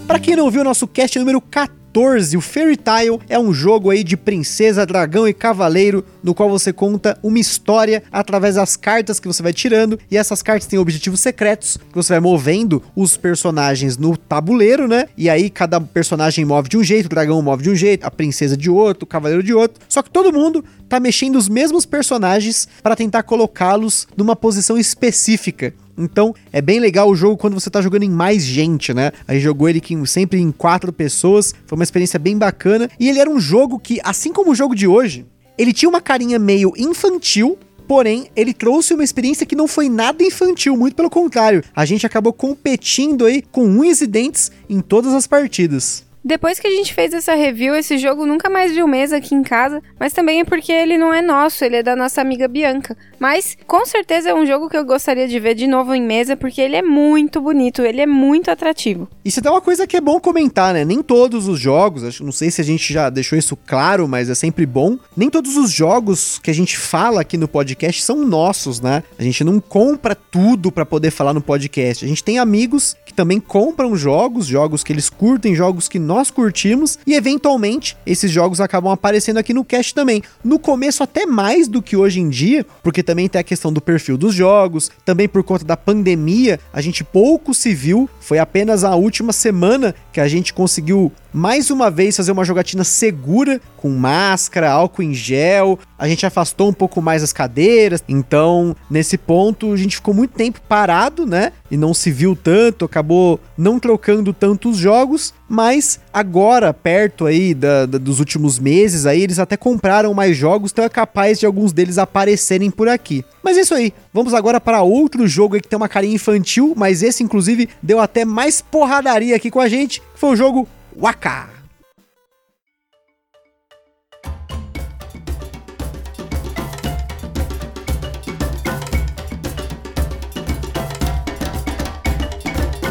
Para 0.07 0.19
quem 0.19 0.35
não 0.35 0.51
viu 0.51 0.65
nosso 0.65 0.89
cast 0.89 1.19
número 1.19 1.41
14, 1.41 1.78
14, 1.93 2.37
o 2.37 2.41
Fairy 2.41 2.77
Tail 2.77 3.21
é 3.29 3.39
um 3.39 3.53
jogo 3.53 3.91
aí 3.91 4.05
de 4.05 4.17
princesa, 4.17 4.87
dragão 4.87 5.27
e 5.27 5.33
cavaleiro, 5.33 6.05
no 6.23 6.35
qual 6.35 6.49
você 6.49 6.73
conta 6.73 7.19
uma 7.23 7.39
história 7.39 8.03
através 8.13 8.55
das 8.57 8.77
cartas 8.77 9.19
que 9.19 9.27
você 9.27 9.43
vai 9.43 9.53
tirando, 9.53 9.99
e 10.11 10.17
essas 10.17 10.43
cartas 10.43 10.67
têm 10.67 10.79
objetivos 10.79 11.21
secretos, 11.21 11.77
que 11.77 11.95
você 11.95 12.13
vai 12.13 12.21
movendo 12.21 12.83
os 12.95 13.17
personagens 13.17 13.97
no 13.97 14.17
tabuleiro, 14.17 14.87
né? 14.87 15.07
E 15.17 15.29
aí 15.29 15.51
cada 15.51 15.81
personagem 15.81 16.45
move 16.45 16.69
de 16.69 16.77
um 16.77 16.85
jeito, 16.85 17.07
o 17.07 17.09
dragão 17.09 17.41
move 17.43 17.63
de 17.63 17.71
um 17.71 17.75
jeito, 17.75 18.05
a 18.05 18.11
princesa 18.11 18.57
de 18.57 18.71
outro, 18.71 19.05
o 19.05 19.07
cavaleiro 19.07 19.43
de 19.43 19.55
outro. 19.55 19.83
Só 19.89 20.03
que 20.03 20.11
todo 20.11 20.33
mundo 20.33 20.65
tá 20.89 21.01
mexendo 21.01 21.37
os 21.37 21.49
mesmos 21.49 21.85
personagens 21.85 22.69
para 22.83 22.97
tentar 22.97 23.23
colocá-los 23.23 24.07
numa 24.17 24.37
posição 24.37 24.79
específica. 24.79 25.75
Então 25.99 26.35
é 26.53 26.63
bem 26.63 26.79
legal 26.79 27.11
o 27.11 27.17
jogo 27.17 27.37
quando 27.37 27.55
você 27.55 27.69
tá 27.69 27.83
jogando 27.83 28.05
em 28.05 28.11
mais 28.11 28.45
gente, 28.45 28.95
né? 28.95 29.11
A 29.27 29.35
gente 29.35 29.43
jogou 29.43 29.69
ele 29.69 29.83
sempre 30.07 30.41
em 30.41 30.53
quatro 30.53 30.93
pessoas, 30.93 31.53
foi 31.67 31.77
uma 31.77 31.85
experiência 31.85 32.19
bem 32.19 32.39
bacana. 32.39 32.89
E 32.99 33.09
ele 33.09 33.19
era 33.19 33.29
um 33.29 33.41
jogo 33.41 33.79
que, 33.79 34.01
assim 34.05 34.33
como 34.33 34.53
o 34.53 34.55
jogo 34.55 34.75
de 34.75 34.87
hoje, 34.87 35.27
ele 35.59 35.73
tinha 35.73 35.89
uma 35.89 36.01
carinha 36.01 36.39
meio 36.39 36.73
infantil, 36.77 37.59
Porém, 37.89 38.29
ele 38.37 38.53
trouxe 38.53 38.93
uma 38.93 39.03
experiência 39.03 39.47
que 39.47 39.57
não 39.57 39.67
foi 39.67 39.89
nada 39.89 40.23
infantil, 40.23 40.77
muito 40.77 40.95
pelo 40.95 41.09
contrário. 41.09 41.65
A 41.75 41.87
gente 41.87 42.05
acabou 42.05 42.35
competindo 42.35 43.25
aí 43.25 43.41
com 43.41 43.65
unhas 43.65 44.03
e 44.03 44.07
dentes 44.07 44.53
em 44.69 44.83
todas 44.83 45.15
as 45.15 45.27
partidas. 45.27 46.05
Depois 46.29 46.61
que 46.61 46.67
a 46.67 46.71
gente 46.71 46.93
fez 46.93 47.15
essa 47.15 47.35
review, 47.35 47.75
esse 47.75 47.97
jogo 47.97 48.27
nunca 48.27 48.51
mais 48.51 48.71
viu 48.71 48.87
mesa 48.87 49.17
aqui 49.17 49.35
em 49.35 49.43
casa, 49.43 49.83
mas 49.99 50.13
também 50.13 50.41
é 50.41 50.45
porque 50.45 50.71
ele 50.71 50.99
não 50.99 51.11
é 51.11 51.23
nosso, 51.23 51.65
ele 51.65 51.77
é 51.77 51.83
da 51.83 51.97
nossa 51.97 52.21
amiga 52.21 52.47
Bianca. 52.47 52.95
Mas 53.19 53.57
com 53.67 53.87
certeza 53.87 54.29
é 54.29 54.35
um 54.35 54.45
jogo 54.45 54.69
que 54.69 54.77
eu 54.77 54.85
gostaria 54.85 55.27
de 55.27 55.41
ver 55.41 55.55
de 55.55 55.67
novo 55.67 55.95
em 55.95 56.03
mesa, 56.03 56.37
porque 56.37 56.61
ele 56.61 56.77
é 56.77 56.83
muito 56.83 57.41
bonito, 57.41 57.81
ele 57.81 58.03
é 58.03 58.07
muito 58.07 58.51
atrativo. 58.51 59.09
Isso 59.25 59.41
é 59.43 59.51
uma 59.51 59.63
coisa 59.63 59.87
que 59.87 59.97
é 59.97 60.03
bom 60.03 60.21
comentar, 60.21 60.75
né? 60.75 60.85
Nem 60.85 61.03
todos 61.03 61.49
os 61.49 61.59
jogos, 61.59 62.05
acho, 62.05 62.23
não 62.23 62.31
sei 62.31 62.51
se 62.51 62.61
a 62.61 62.65
gente 62.65 62.93
já 62.93 63.09
deixou 63.09 63.39
isso 63.39 63.57
claro, 63.57 64.07
mas 64.07 64.29
é 64.29 64.35
sempre 64.35 64.67
bom. 64.67 64.99
Nem 65.17 65.31
todos 65.31 65.57
os 65.57 65.73
jogos 65.73 66.39
que 66.39 66.51
a 66.51 66.55
gente 66.55 66.77
fala 66.77 67.23
aqui 67.23 67.39
no 67.39 67.49
podcast 67.49 68.03
são 68.03 68.27
nossos, 68.27 68.83
né? 68.83 69.03
A 69.19 69.23
gente 69.23 69.43
não 69.43 69.61
compra 69.61 70.15
tudo 70.15 70.71
para 70.71 70.85
poder 70.85 71.11
falar 71.11 71.33
no 71.33 71.41
podcast. 71.41 72.05
A 72.05 72.09
gente 72.09 72.23
tem 72.23 72.39
amigos 72.39 72.95
que 73.07 73.15
também 73.15 73.41
compram 73.41 73.97
jogos, 73.97 74.45
jogos 74.45 74.85
que 74.85 74.93
eles 74.93 75.09
curtem, 75.09 75.55
jogos 75.55 75.89
que 75.89 75.99
nós 75.99 76.18
curtimos 76.31 76.99
e 77.07 77.15
eventualmente 77.15 77.97
esses 78.05 78.31
jogos 78.31 78.61
acabam 78.61 78.93
aparecendo 78.93 79.39
aqui 79.39 79.55
no 79.55 79.65
cast 79.65 79.95
também. 79.95 80.23
No 80.43 80.59
começo 80.59 81.03
até 81.03 81.25
mais 81.25 81.69
do 81.69 81.81
que 81.81 81.97
hoje 81.97 82.21
em 82.21 82.29
dia, 82.29 82.67
porque 82.83 83.03
também 83.03 83.29
tem 83.29 83.41
a 83.41 83.45
questão 83.45 83.73
do 83.73 83.81
perfil 83.81 84.19
dos 84.19 84.35
jogos, 84.35 84.91
também 85.05 85.29
por 85.29 85.43
conta 85.45 85.65
da 85.65 85.77
pandemia, 85.77 86.59
a 86.73 86.81
gente 86.81 87.05
pouco 87.05 87.55
se 87.55 87.73
viu, 87.73 88.09
foi 88.21 88.39
apenas 88.39 88.85
a 88.85 88.95
última 88.95 89.33
semana 89.33 89.95
que 90.13 90.21
a 90.21 90.29
gente 90.29 90.53
conseguiu 90.53 91.13
mais 91.39 91.71
uma 91.71 91.89
vez 91.89 92.17
fazer 92.17 92.33
uma 92.33 92.45
jogatina 92.45 92.83
segura, 92.83 93.61
com 93.77 93.91
máscara, 93.91 94.73
álcool 94.73 95.05
em 95.05 95.15
gel. 95.15 95.79
A 95.97 96.09
gente 96.09 96.27
afastou 96.27 96.69
um 96.69 96.73
pouco 96.73 97.01
mais 97.01 97.23
as 97.23 97.33
cadeiras. 97.33 98.03
Então, 98.09 98.75
nesse 98.91 99.17
ponto, 99.17 99.73
a 99.73 99.77
gente 99.77 99.97
ficou 99.97 100.13
muito 100.13 100.35
tempo 100.35 100.61
parado, 100.69 101.25
né? 101.25 101.53
E 101.71 101.77
não 101.77 101.95
se 101.95 102.11
viu 102.11 102.35
tanto, 102.35 102.85
acabou 102.85 103.39
não 103.57 103.79
trocando 103.79 104.33
tantos 104.33 104.79
jogos. 104.79 105.33
Mas 105.49 106.01
agora, 106.13 106.75
perto 106.75 107.25
aí 107.25 107.55
da, 107.55 107.87
da, 107.87 107.99
dos 107.99 108.19
últimos 108.19 108.59
meses, 108.59 109.07
aí 109.07 109.23
eles 109.23 109.39
até 109.39 109.57
compraram 109.57 110.13
mais 110.13 110.37
jogos, 110.37 110.73
então 110.73 110.85
é 110.85 110.89
capaz 110.89 111.39
de 111.39 111.47
alguns 111.47 111.73
deles 111.73 111.99
aparecerem 111.99 112.71
por 112.71 112.89
aqui. 112.89 113.25
Mas 113.45 113.57
é 113.57 113.61
isso 113.61 113.75
aí. 113.75 113.95
Vamos 114.13 114.35
agora 114.35 114.61
para 114.61 114.83
outro 114.83 115.27
jogo 115.29 115.61
que 115.61 115.69
tem 115.69 115.77
uma 115.77 115.89
carinha 115.89 116.17
infantil, 116.17 116.75
mas 116.77 117.03
esse 117.03 117.23
inclusive 117.23 117.69
deu 117.81 118.01
até 118.01 118.25
mais 118.25 118.61
porradaria 118.61 119.37
aqui 119.37 119.51
com 119.51 119.61
a 119.61 119.69
gente, 119.69 120.01
que 120.01 120.21
foi 120.21 120.31
o 120.31 120.37
jogo 120.37 120.69
Waka. 121.01 121.49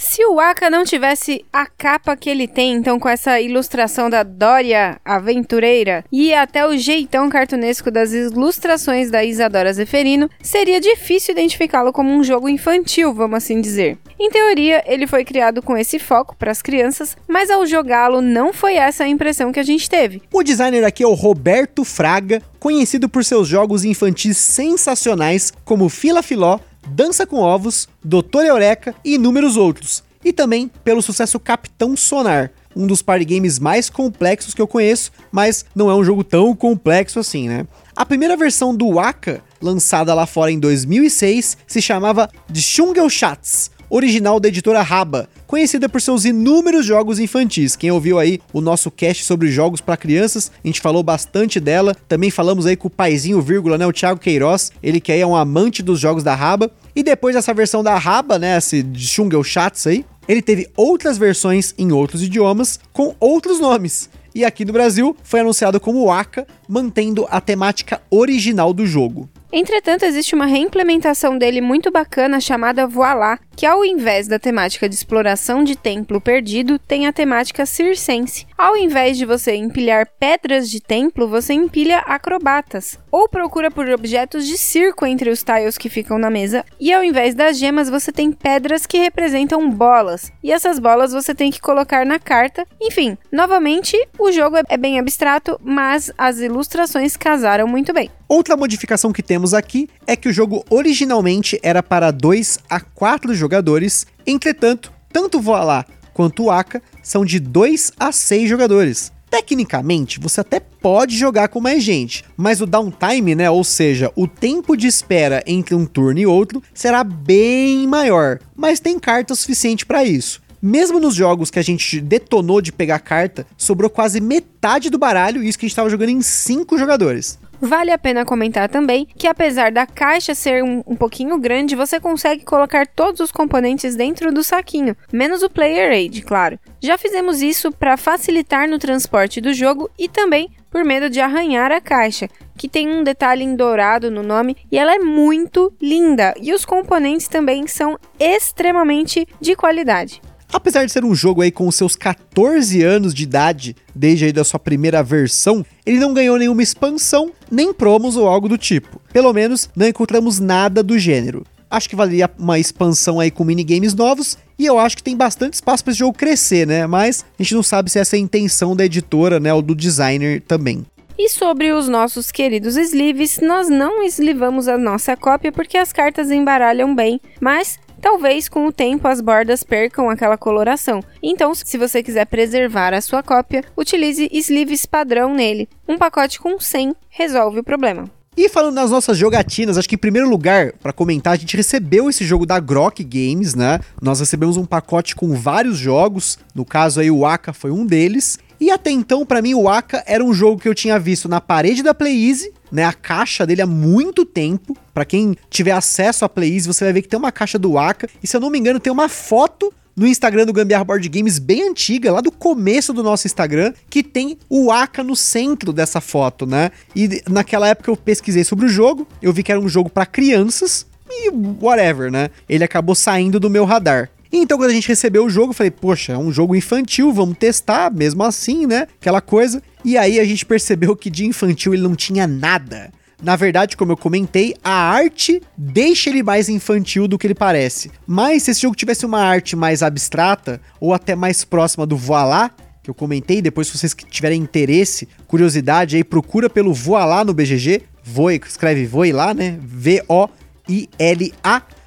Se 0.03 0.27
o 0.27 0.41
Aka 0.41 0.69
não 0.69 0.85
tivesse 0.85 1.45
a 1.53 1.65
capa 1.65 2.17
que 2.17 2.29
ele 2.29 2.49
tem, 2.49 2.73
então 2.73 2.99
com 2.99 3.09
essa 3.09 3.41
ilustração 3.41 4.11
da 4.11 4.25
Dória 4.25 5.01
Aventureira 5.05 6.05
e 6.11 6.35
até 6.35 6.67
o 6.67 6.77
jeitão 6.77 7.31
cartunesco 7.31 7.89
das 7.89 8.13
ilustrações 8.13 9.13
da 9.13 9.25
Isadora 9.25 9.73
Zeferino, 9.73 10.29
seria 10.43 10.81
difícil 10.81 11.33
identificá-lo 11.33 11.93
como 11.93 12.11
um 12.11 12.23
jogo 12.23 12.49
infantil, 12.49 13.15
vamos 13.15 13.39
assim 13.39 13.61
dizer. 13.61 13.97
Em 14.19 14.29
teoria, 14.29 14.83
ele 14.87 15.07
foi 15.07 15.25
criado 15.25 15.63
com 15.63 15.77
esse 15.77 16.01
foco 16.01 16.37
para 16.37 16.51
as 16.51 16.61
crianças, 16.61 17.17
mas 17.29 17.49
ao 17.49 17.65
jogá-lo 17.65 18.21
não 18.21 18.53
foi 18.53 18.75
essa 18.75 19.05
a 19.05 19.09
impressão 19.09 19.53
que 19.53 19.61
a 19.61 19.65
gente 19.65 19.89
teve. 19.89 20.21
O 20.33 20.43
designer 20.43 20.85
aqui 20.85 21.05
é 21.05 21.07
o 21.07 21.15
Roberto 21.15 21.85
Fraga, 21.85 22.43
conhecido 22.59 23.09
por 23.09 23.25
seus 23.25 23.47
jogos 23.47 23.85
infantis 23.85 24.37
sensacionais 24.37 25.53
como 25.65 25.89
Fila 25.89 26.23
Filó, 26.23 26.59
Dança 26.89 27.27
com 27.27 27.41
Ovos, 27.41 27.89
Doutor 28.03 28.45
Eureka 28.45 28.95
e 29.05 29.15
inúmeros 29.15 29.57
outros. 29.57 30.03
E 30.25 30.33
também 30.33 30.71
pelo 30.85 31.03
sucesso 31.03 31.41
Capitão 31.41 31.97
Sonar, 31.97 32.51
um 32.77 32.87
dos 32.87 33.03
party 33.03 33.25
games 33.25 33.59
mais 33.59 33.91
complexos 33.91 34.55
que 34.55 34.63
eu 34.63 34.69
conheço, 34.69 35.11
mas 35.31 35.65
não 35.75 35.91
é 35.91 35.95
um 35.95 36.05
jogo 36.05 36.23
tão 36.23 36.55
complexo 36.55 37.19
assim, 37.19 37.49
né? 37.49 37.67
A 37.95 38.07
primeira 38.07 38.37
versão 38.37 38.75
do 38.75 38.95
Waka, 38.95 39.43
lançada 39.61 40.15
lá 40.15 40.27
fora 40.27 40.51
em 40.51 40.59
2006, 40.59 41.59
se 41.67 41.83
chamava 41.83 42.29
The 42.53 42.61
Shungel 42.61 43.11
Shats, 43.11 43.71
original 43.93 44.41
da 44.41 44.49
editora 44.49 44.81
Raba, 44.81 45.29
conhecida 45.47 45.87
por 45.87 46.01
seus 46.01 46.25
inúmeros 46.25 46.87
jogos 46.87 47.19
infantis. 47.19 47.77
Quem 47.77 47.91
ouviu 47.91 48.19
aí 48.19 48.41
o 48.51 48.63
nosso 48.63 48.91
cast 48.91 49.23
sobre 49.23 49.51
jogos 49.51 49.83
para 49.83 49.99
crianças, 49.99 50.51
a 50.65 50.67
gente 50.67 50.81
falou 50.81 51.03
bastante 51.03 51.61
dela. 51.61 51.95
Também 52.09 52.31
falamos 52.31 52.65
aí 52.65 52.75
com 52.75 52.89
o 52.89 52.91
paizinho, 52.91 53.43
vírgula, 53.43 53.77
né, 53.77 53.87
o 53.87 53.93
Thiago 53.93 54.19
Queiroz, 54.19 54.73
ele 54.83 54.99
que 54.99 55.13
aí 55.13 55.21
é 55.21 55.27
um 55.27 55.37
amante 55.37 55.83
dos 55.83 56.01
jogos 56.01 56.25
da 56.25 56.35
Raba. 56.35 56.71
E 56.97 57.03
depois 57.03 57.35
dessa 57.35 57.53
versão 57.53 57.83
da 57.85 57.99
Raba, 57.99 58.39
né, 58.39 58.57
esse 58.57 58.83
Shungel 58.95 59.45
Chats 59.45 59.87
aí, 59.87 60.07
ele 60.27 60.41
teve 60.41 60.69
outras 60.75 61.19
versões 61.19 61.75
em 61.77 61.93
outros 61.93 62.23
idiomas 62.23 62.81
com 62.95 63.15
outros 63.21 63.61
nomes. 63.61 64.09
E 64.35 64.45
aqui 64.47 64.65
no 64.65 64.73
Brasil 64.73 65.15
foi 65.23 65.41
anunciado 65.41 65.79
como 65.79 66.07
Waka, 66.07 66.47
mantendo 66.67 67.27
a 67.31 67.41
temática 67.41 68.01
original 68.11 68.73
do 68.73 68.87
jogo. 68.87 69.29
Entretanto, 69.53 70.05
existe 70.05 70.35
uma 70.35 70.47
reimplementação 70.47 71.37
dele 71.37 71.61
muito 71.61 71.91
bacana 71.91 72.41
chamada 72.41 72.87
Voilá, 72.87 73.39
que 73.55 73.67
ao 73.67 73.85
invés 73.85 74.27
da 74.27 74.39
temática 74.39 74.89
de 74.89 74.95
exploração 74.95 75.63
de 75.65 75.77
templo 75.77 76.21
perdido, 76.21 76.79
tem 76.79 77.07
a 77.07 77.13
temática 77.13 77.67
circense. 77.67 78.47
Ao 78.57 78.77
invés 78.77 79.17
de 79.17 79.25
você 79.25 79.55
empilhar 79.55 80.07
pedras 80.19 80.71
de 80.71 80.81
templo, 80.81 81.29
você 81.29 81.53
empilha 81.53 81.99
acrobatas, 81.99 82.99
ou 83.11 83.29
procura 83.29 83.71
por 83.71 83.89
objetos 83.89 84.47
de 84.47 84.57
circo 84.57 85.05
entre 85.05 85.31
os 85.31 85.43
tiles 85.43 85.77
que 85.77 85.89
ficam 85.89 86.19
na 86.19 86.31
mesa, 86.31 86.65
e 86.81 86.93
ao 86.93 87.03
invés 87.03 87.35
das 87.35 87.59
gemas, 87.59 87.91
você 87.91 88.13
tem 88.13 88.33
pedras 88.33 88.87
que 88.87 88.99
representam 88.99 89.71
bolas, 89.71 90.33
e 90.43 90.53
essas 90.53 90.79
bolas 90.79 91.13
você 91.13 91.35
tem 91.35 91.51
que 91.51 91.61
colocar 91.61 92.07
na 92.07 92.19
carta. 92.19 92.67
Enfim, 92.81 93.17
novamente, 93.31 93.97
o 94.19 94.31
jogo 94.31 94.57
é 94.69 94.77
bem 94.77 94.99
abstrato, 94.99 95.59
mas 95.63 96.11
as 96.17 96.39
ilustrações 96.39 97.17
casaram 97.17 97.67
muito 97.67 97.93
bem. 97.93 98.11
Outra 98.29 98.57
modificação 98.57 99.13
que 99.13 99.23
temos 99.23 99.53
aqui 99.53 99.91
é 100.07 100.17
que 100.17 100.27
o 100.27 100.33
jogo 100.33 100.65
originalmente 100.71 101.61
era 101.63 101.83
para 101.83 102.11
2 102.11 102.61
a 102.71 102.81
4 102.81 103.35
jogadores, 103.43 104.07
entretanto, 104.25 104.93
tanto 105.13 105.39
o 105.39 105.41
Voilá 105.43 105.85
quanto 106.15 106.45
o 106.45 106.51
Aka 106.51 106.81
são 107.03 107.25
de 107.25 107.41
2 107.41 107.93
a 107.99 108.13
6 108.13 108.49
jogadores. 108.49 109.13
Tecnicamente, 109.29 110.21
você 110.21 110.43
até 110.43 110.61
pode 110.61 111.17
jogar 111.17 111.49
com 111.49 111.61
mais 111.61 111.83
gente, 111.83 112.23
mas 112.37 112.61
o 112.61 112.67
downtime, 112.67 113.35
né, 113.35 113.51
ou 113.51 113.65
seja, 113.65 114.13
o 114.15 114.29
tempo 114.29 114.77
de 114.77 114.87
espera 114.87 115.43
entre 115.47 115.75
um 115.75 115.87
turno 115.87 116.21
e 116.21 116.27
outro, 116.27 116.63
será 116.75 117.03
bem 117.03 117.89
maior, 117.89 118.39
mas 118.55 118.79
tem 118.79 118.99
carta 118.99 119.35
suficiente 119.35 119.87
para 119.87 120.05
isso. 120.05 120.43
Mesmo 120.61 121.01
nos 121.01 121.15
jogos 121.15 121.51
que 121.51 121.59
a 121.59 121.63
gente 121.63 122.01
detonou 122.01 122.61
de 122.61 122.71
pegar 122.71 123.01
carta, 123.01 123.47
sobrou 123.57 123.91
quase 123.91 124.21
metade 124.21 124.91
do 124.91 124.99
baralho, 124.99 125.43
isso 125.43 125.59
que 125.59 125.65
a 125.65 125.67
gente 125.67 125.73
estava 125.73 125.91
jogando 125.91 126.11
em 126.11 126.23
5 126.23 126.79
jogadores. 126.79 127.39
Vale 127.65 127.93
a 127.93 127.99
pena 127.99 128.25
comentar 128.25 128.69
também 128.69 129.07
que, 129.17 129.29
apesar 129.29 129.71
da 129.71 129.87
caixa 129.87 130.35
ser 130.35 130.65
um, 130.65 130.83
um, 130.85 130.97
pouquinho 130.97 131.39
grande, 131.39 131.77
você 131.77 132.01
consegue 132.01 132.45
colocar 132.45 132.89
todos 132.89 133.21
os 133.21 133.31
componentes 133.31 133.95
dentro 133.95 134.33
do 134.33 134.43
saquinho, 134.43 134.97
menos 135.13 135.45
o 135.45 135.49
Player 135.49 135.93
Aid, 135.93 136.23
claro. 136.23 136.59
Já 136.83 136.99
fizemos 136.99 137.41
isso 137.41 137.71
para 137.71 137.97
facilitar 137.97 138.69
no 138.69 138.81
transporte 138.81 139.41
do 139.41 139.55
jogo 139.55 139.89
e 139.97 140.09
também 140.09 140.51
por 140.73 140.85
medo 140.85 141.09
de 141.09 141.21
arranhar 141.21 141.71
a 141.71 141.81
caixa, 141.81 142.29
que 142.59 142.69
tem 142.69 142.89
um 142.89 143.05
detalhe 143.05 143.45
em 143.45 143.55
dourado 143.55 144.11
no 144.11 144.25
nome 144.25 144.57
e 144.69 144.77
ela 144.77 144.97
é 144.97 144.99
muito 144.99 145.73
linda. 145.81 146.35
E 146.43 146.53
os 146.53 146.65
componentes 146.65 147.29
também 147.29 147.69
são 147.69 147.97
extremamente 148.19 149.25
de 149.41 149.55
qualidade. 149.55 150.21
Apesar 150.53 150.85
de 150.85 150.93
ser 150.93 151.03
um 151.05 151.15
jogo 151.15 151.41
aí 151.41 151.51
com 151.51 151.71
seus 151.73 151.97
14 151.97 152.83
anos 152.83 153.15
de 153.15 153.23
idade, 153.23 153.75
desde 153.95 154.27
aí 154.27 154.33
da 154.33 154.45
sua 154.45 154.61
primeira 154.61 155.03
versão, 155.03 155.65
ele 155.87 155.99
não 155.99 156.13
ganhou 156.13 156.37
nenhuma 156.37 156.63
expansão, 156.63 157.33
nem 157.51 157.73
promos 157.73 158.17
ou 158.17 158.29
algo 158.29 158.51
do 158.51 158.59
tipo. 158.59 159.01
Pelo 159.13 159.33
menos 159.33 159.71
não 159.75 159.89
encontramos 159.89 160.39
nada 160.39 160.83
do 160.83 160.99
gênero. 160.99 161.45
Acho 161.71 161.89
que 161.89 161.97
valeria 161.97 162.31
uma 162.39 162.59
expansão 162.59 163.19
aí 163.19 163.31
com 163.31 163.45
minigames 163.45 163.95
novos 163.95 164.37
e 164.59 164.67
eu 164.67 164.79
acho 164.79 164.95
que 164.95 165.03
tem 165.03 165.17
bastante 165.17 165.55
espaço 165.55 165.83
para 165.83 165.93
esse 165.93 166.01
jogo 166.01 166.19
crescer, 166.19 166.67
né? 166.67 166.87
Mas 166.87 167.25
a 167.39 167.43
gente 167.43 167.55
não 167.55 167.63
sabe 167.63 167.91
se 167.91 167.99
essa 167.99 168.15
é 168.15 168.19
a 168.19 168.21
intenção 168.21 168.77
da 168.77 168.85
editora, 168.85 169.41
né, 169.41 169.55
ou 169.55 169.63
do 169.63 169.75
designer 169.75 170.43
também. 170.43 170.85
E 171.19 171.31
sobre 171.31 171.73
os 171.73 171.89
nossos 171.89 172.31
queridos 172.31 172.77
sleeves, 172.77 173.39
nós 173.41 173.71
não 173.71 174.03
eslivamos 174.03 174.69
a 174.69 174.77
nossa 174.77 175.17
cópia 175.17 175.51
porque 175.51 175.79
as 175.79 175.93
cartas 175.93 176.31
embaralham 176.31 176.95
bem, 176.95 177.21
mas 177.41 177.79
Talvez 178.03 178.49
com 178.49 178.67
o 178.67 178.73
tempo 178.73 179.07
as 179.07 179.21
bordas 179.21 179.63
percam 179.63 180.11
aquela 180.11 180.37
coloração. 180.37 181.01
Então, 181.23 181.55
se 181.55 181.79
você 181.79 182.03
quiser 182.03 182.27
preservar 182.27 182.93
a 182.93 183.01
sua 183.01 183.23
cópia, 183.23 183.63
utilize 183.77 184.29
sleeves 184.33 184.85
padrão 184.85 185.33
nele. 185.33 185.69
Um 185.87 185.97
pacote 185.97 186.41
com 186.41 186.59
100 186.59 186.97
resolve 187.09 187.61
o 187.61 187.65
problema. 187.65 188.11
E 188.37 188.49
falando 188.49 188.75
nas 188.75 188.91
nossas 188.91 189.17
jogatinas, 189.17 189.79
acho 189.79 189.89
que 189.89 189.95
em 189.95 189.99
primeiro 189.99 190.29
lugar, 190.29 190.73
para 190.83 190.93
comentar, 190.93 191.35
a 191.35 191.37
gente 191.37 191.57
recebeu 191.57 192.11
esse 192.11 192.25
jogo 192.25 192.45
da 192.45 192.59
Grok 192.59 193.05
Games, 193.05 193.55
né? 193.55 193.79
Nós 194.01 194.19
recebemos 194.19 194.57
um 194.57 194.65
pacote 194.65 195.15
com 195.15 195.33
vários 195.35 195.79
jogos, 195.79 196.41
no 196.53 196.65
caso 196.65 196.99
aí 196.99 197.11
o 197.11 197.25
Aka 197.25 197.53
foi 197.53 197.71
um 197.71 197.87
deles. 197.87 198.37
E 198.59 198.69
até 198.69 198.91
então, 198.91 199.25
para 199.25 199.41
mim, 199.41 199.55
o 199.55 199.69
Aka 199.69 200.03
era 200.09 200.25
um 200.25 200.35
jogo 200.35 200.61
que 200.61 200.69
eu 200.69 200.75
tinha 200.75 200.99
visto 200.99 201.29
na 201.29 201.41
parede 201.41 201.85
da 201.85 201.95
Play 201.95 202.29
Easy, 202.29 202.53
né, 202.73 202.85
a 202.85 202.93
caixa 202.93 203.47
dele 203.47 203.61
há 203.61 203.67
muito 203.67 204.25
tempo. 204.25 204.77
Para 204.95 205.05
quem 205.05 205.37
tiver 205.51 205.73
acesso 205.73 206.25
à 206.25 206.29
Play 206.29 206.55
Easy, 206.55 206.67
você 206.67 206.85
vai 206.85 206.95
ver 206.95 207.03
que 207.03 207.09
tem 207.09 207.19
uma 207.19 207.31
caixa 207.31 207.59
do 207.59 207.79
Aka. 207.79 208.09
E 208.23 208.27
se 208.27 208.35
eu 208.35 208.41
não 208.41 208.51
me 208.51 208.59
engano, 208.59 208.81
tem 208.81 208.93
uma 208.93 209.09
foto 209.09 209.73
no 209.95 210.07
Instagram 210.07 210.47
do 210.47 210.55
Gambiarra 210.55 210.85
Board 210.85 211.07
Games, 211.07 211.39
bem 211.39 211.69
antiga, 211.69 212.11
lá 212.11 212.23
do 212.23 212.33
começo 212.33 212.95
do 212.95 213.03
nosso 213.03 213.27
Instagram, 213.27 213.75
que 213.91 214.03
tem 214.03 214.39
o 214.49 214.73
Aka 214.73 215.05
no 215.05 215.15
centro 215.15 215.71
dessa 215.71 216.01
foto, 216.01 216.47
né? 216.47 216.71
E 216.97 217.23
naquela 217.29 217.69
época 217.69 217.91
eu 217.91 217.97
pesquisei 217.97 218.43
sobre 218.43 218.65
o 218.65 218.69
jogo, 218.71 219.07
eu 219.21 219.35
vi 219.35 219.43
que 219.43 219.53
era 219.53 219.61
um 219.61 219.69
jogo 219.69 219.91
para 219.91 220.07
crianças 220.07 220.87
e 221.11 221.31
whatever, 221.61 222.11
né? 222.11 222.31
Ele 222.49 222.65
acabou 222.65 222.95
saindo 222.95 223.39
do 223.39 223.51
meu 223.51 223.67
radar. 223.67 224.11
Então, 224.33 224.57
quando 224.57 224.71
a 224.71 224.75
gente 224.75 224.89
recebeu 224.89 225.27
o 225.27 225.31
jogo, 225.31 225.51
eu 225.51 225.55
falei, 225.55 225.71
poxa, 225.71 226.15
é 226.15 226.19
um 226.19 226.33
jogo 226.33 226.57
infantil, 226.57 227.13
vamos 227.13 227.37
testar, 227.37 227.93
mesmo 227.93 228.23
assim, 228.25 228.67
né? 228.67 228.87
Aquela 228.99 229.21
coisa. 229.21 229.63
E 229.85 229.99
aí 229.99 230.19
a 230.19 230.25
gente 230.25 230.47
percebeu 230.47 230.97
que 230.97 231.11
de 231.11 231.27
infantil 231.27 231.75
ele 231.75 231.83
não 231.83 231.95
tinha 231.95 232.27
nada. 232.27 232.91
Na 233.23 233.37
verdade, 233.37 233.77
como 233.77 233.93
eu 233.93 233.97
comentei, 233.97 234.57
a 234.65 234.73
arte 234.73 235.41
deixa 235.57 236.11
ele 236.11 236.25
mais 236.25 236.49
infantil 236.49 237.07
do 237.07 237.17
que 237.17 237.27
ele 237.27 237.35
parece. 237.35 237.91
Mas 238.05 238.43
se 238.43 238.51
esse 238.51 238.63
jogo 238.63 238.75
tivesse 238.75 239.07
uma 239.07 239.21
arte 239.21 239.55
mais 239.55 239.83
abstrata, 239.83 240.61
ou 240.81 240.93
até 240.93 241.15
mais 241.15 241.45
próxima 241.45 241.87
do 241.87 241.97
Voilá, 241.97 242.51
que 242.83 242.91
eu 242.91 242.95
comentei, 242.95 243.41
depois 243.41 243.69
se 243.69 243.79
vocês 243.79 243.95
tiverem 244.11 244.43
interesse, 244.43 245.07
curiosidade 245.29 245.95
aí, 245.95 246.03
procura 246.03 246.51
pelo 246.51 246.75
Voilá 246.75 247.25
no 247.25 247.33
BGG, 247.33 247.83
Voi, 248.03 248.41
escreve 248.45 248.87
Voi 248.87 249.13
lá, 249.13 249.33
né? 249.33 249.57
V-O-I-L-A. 249.63 250.33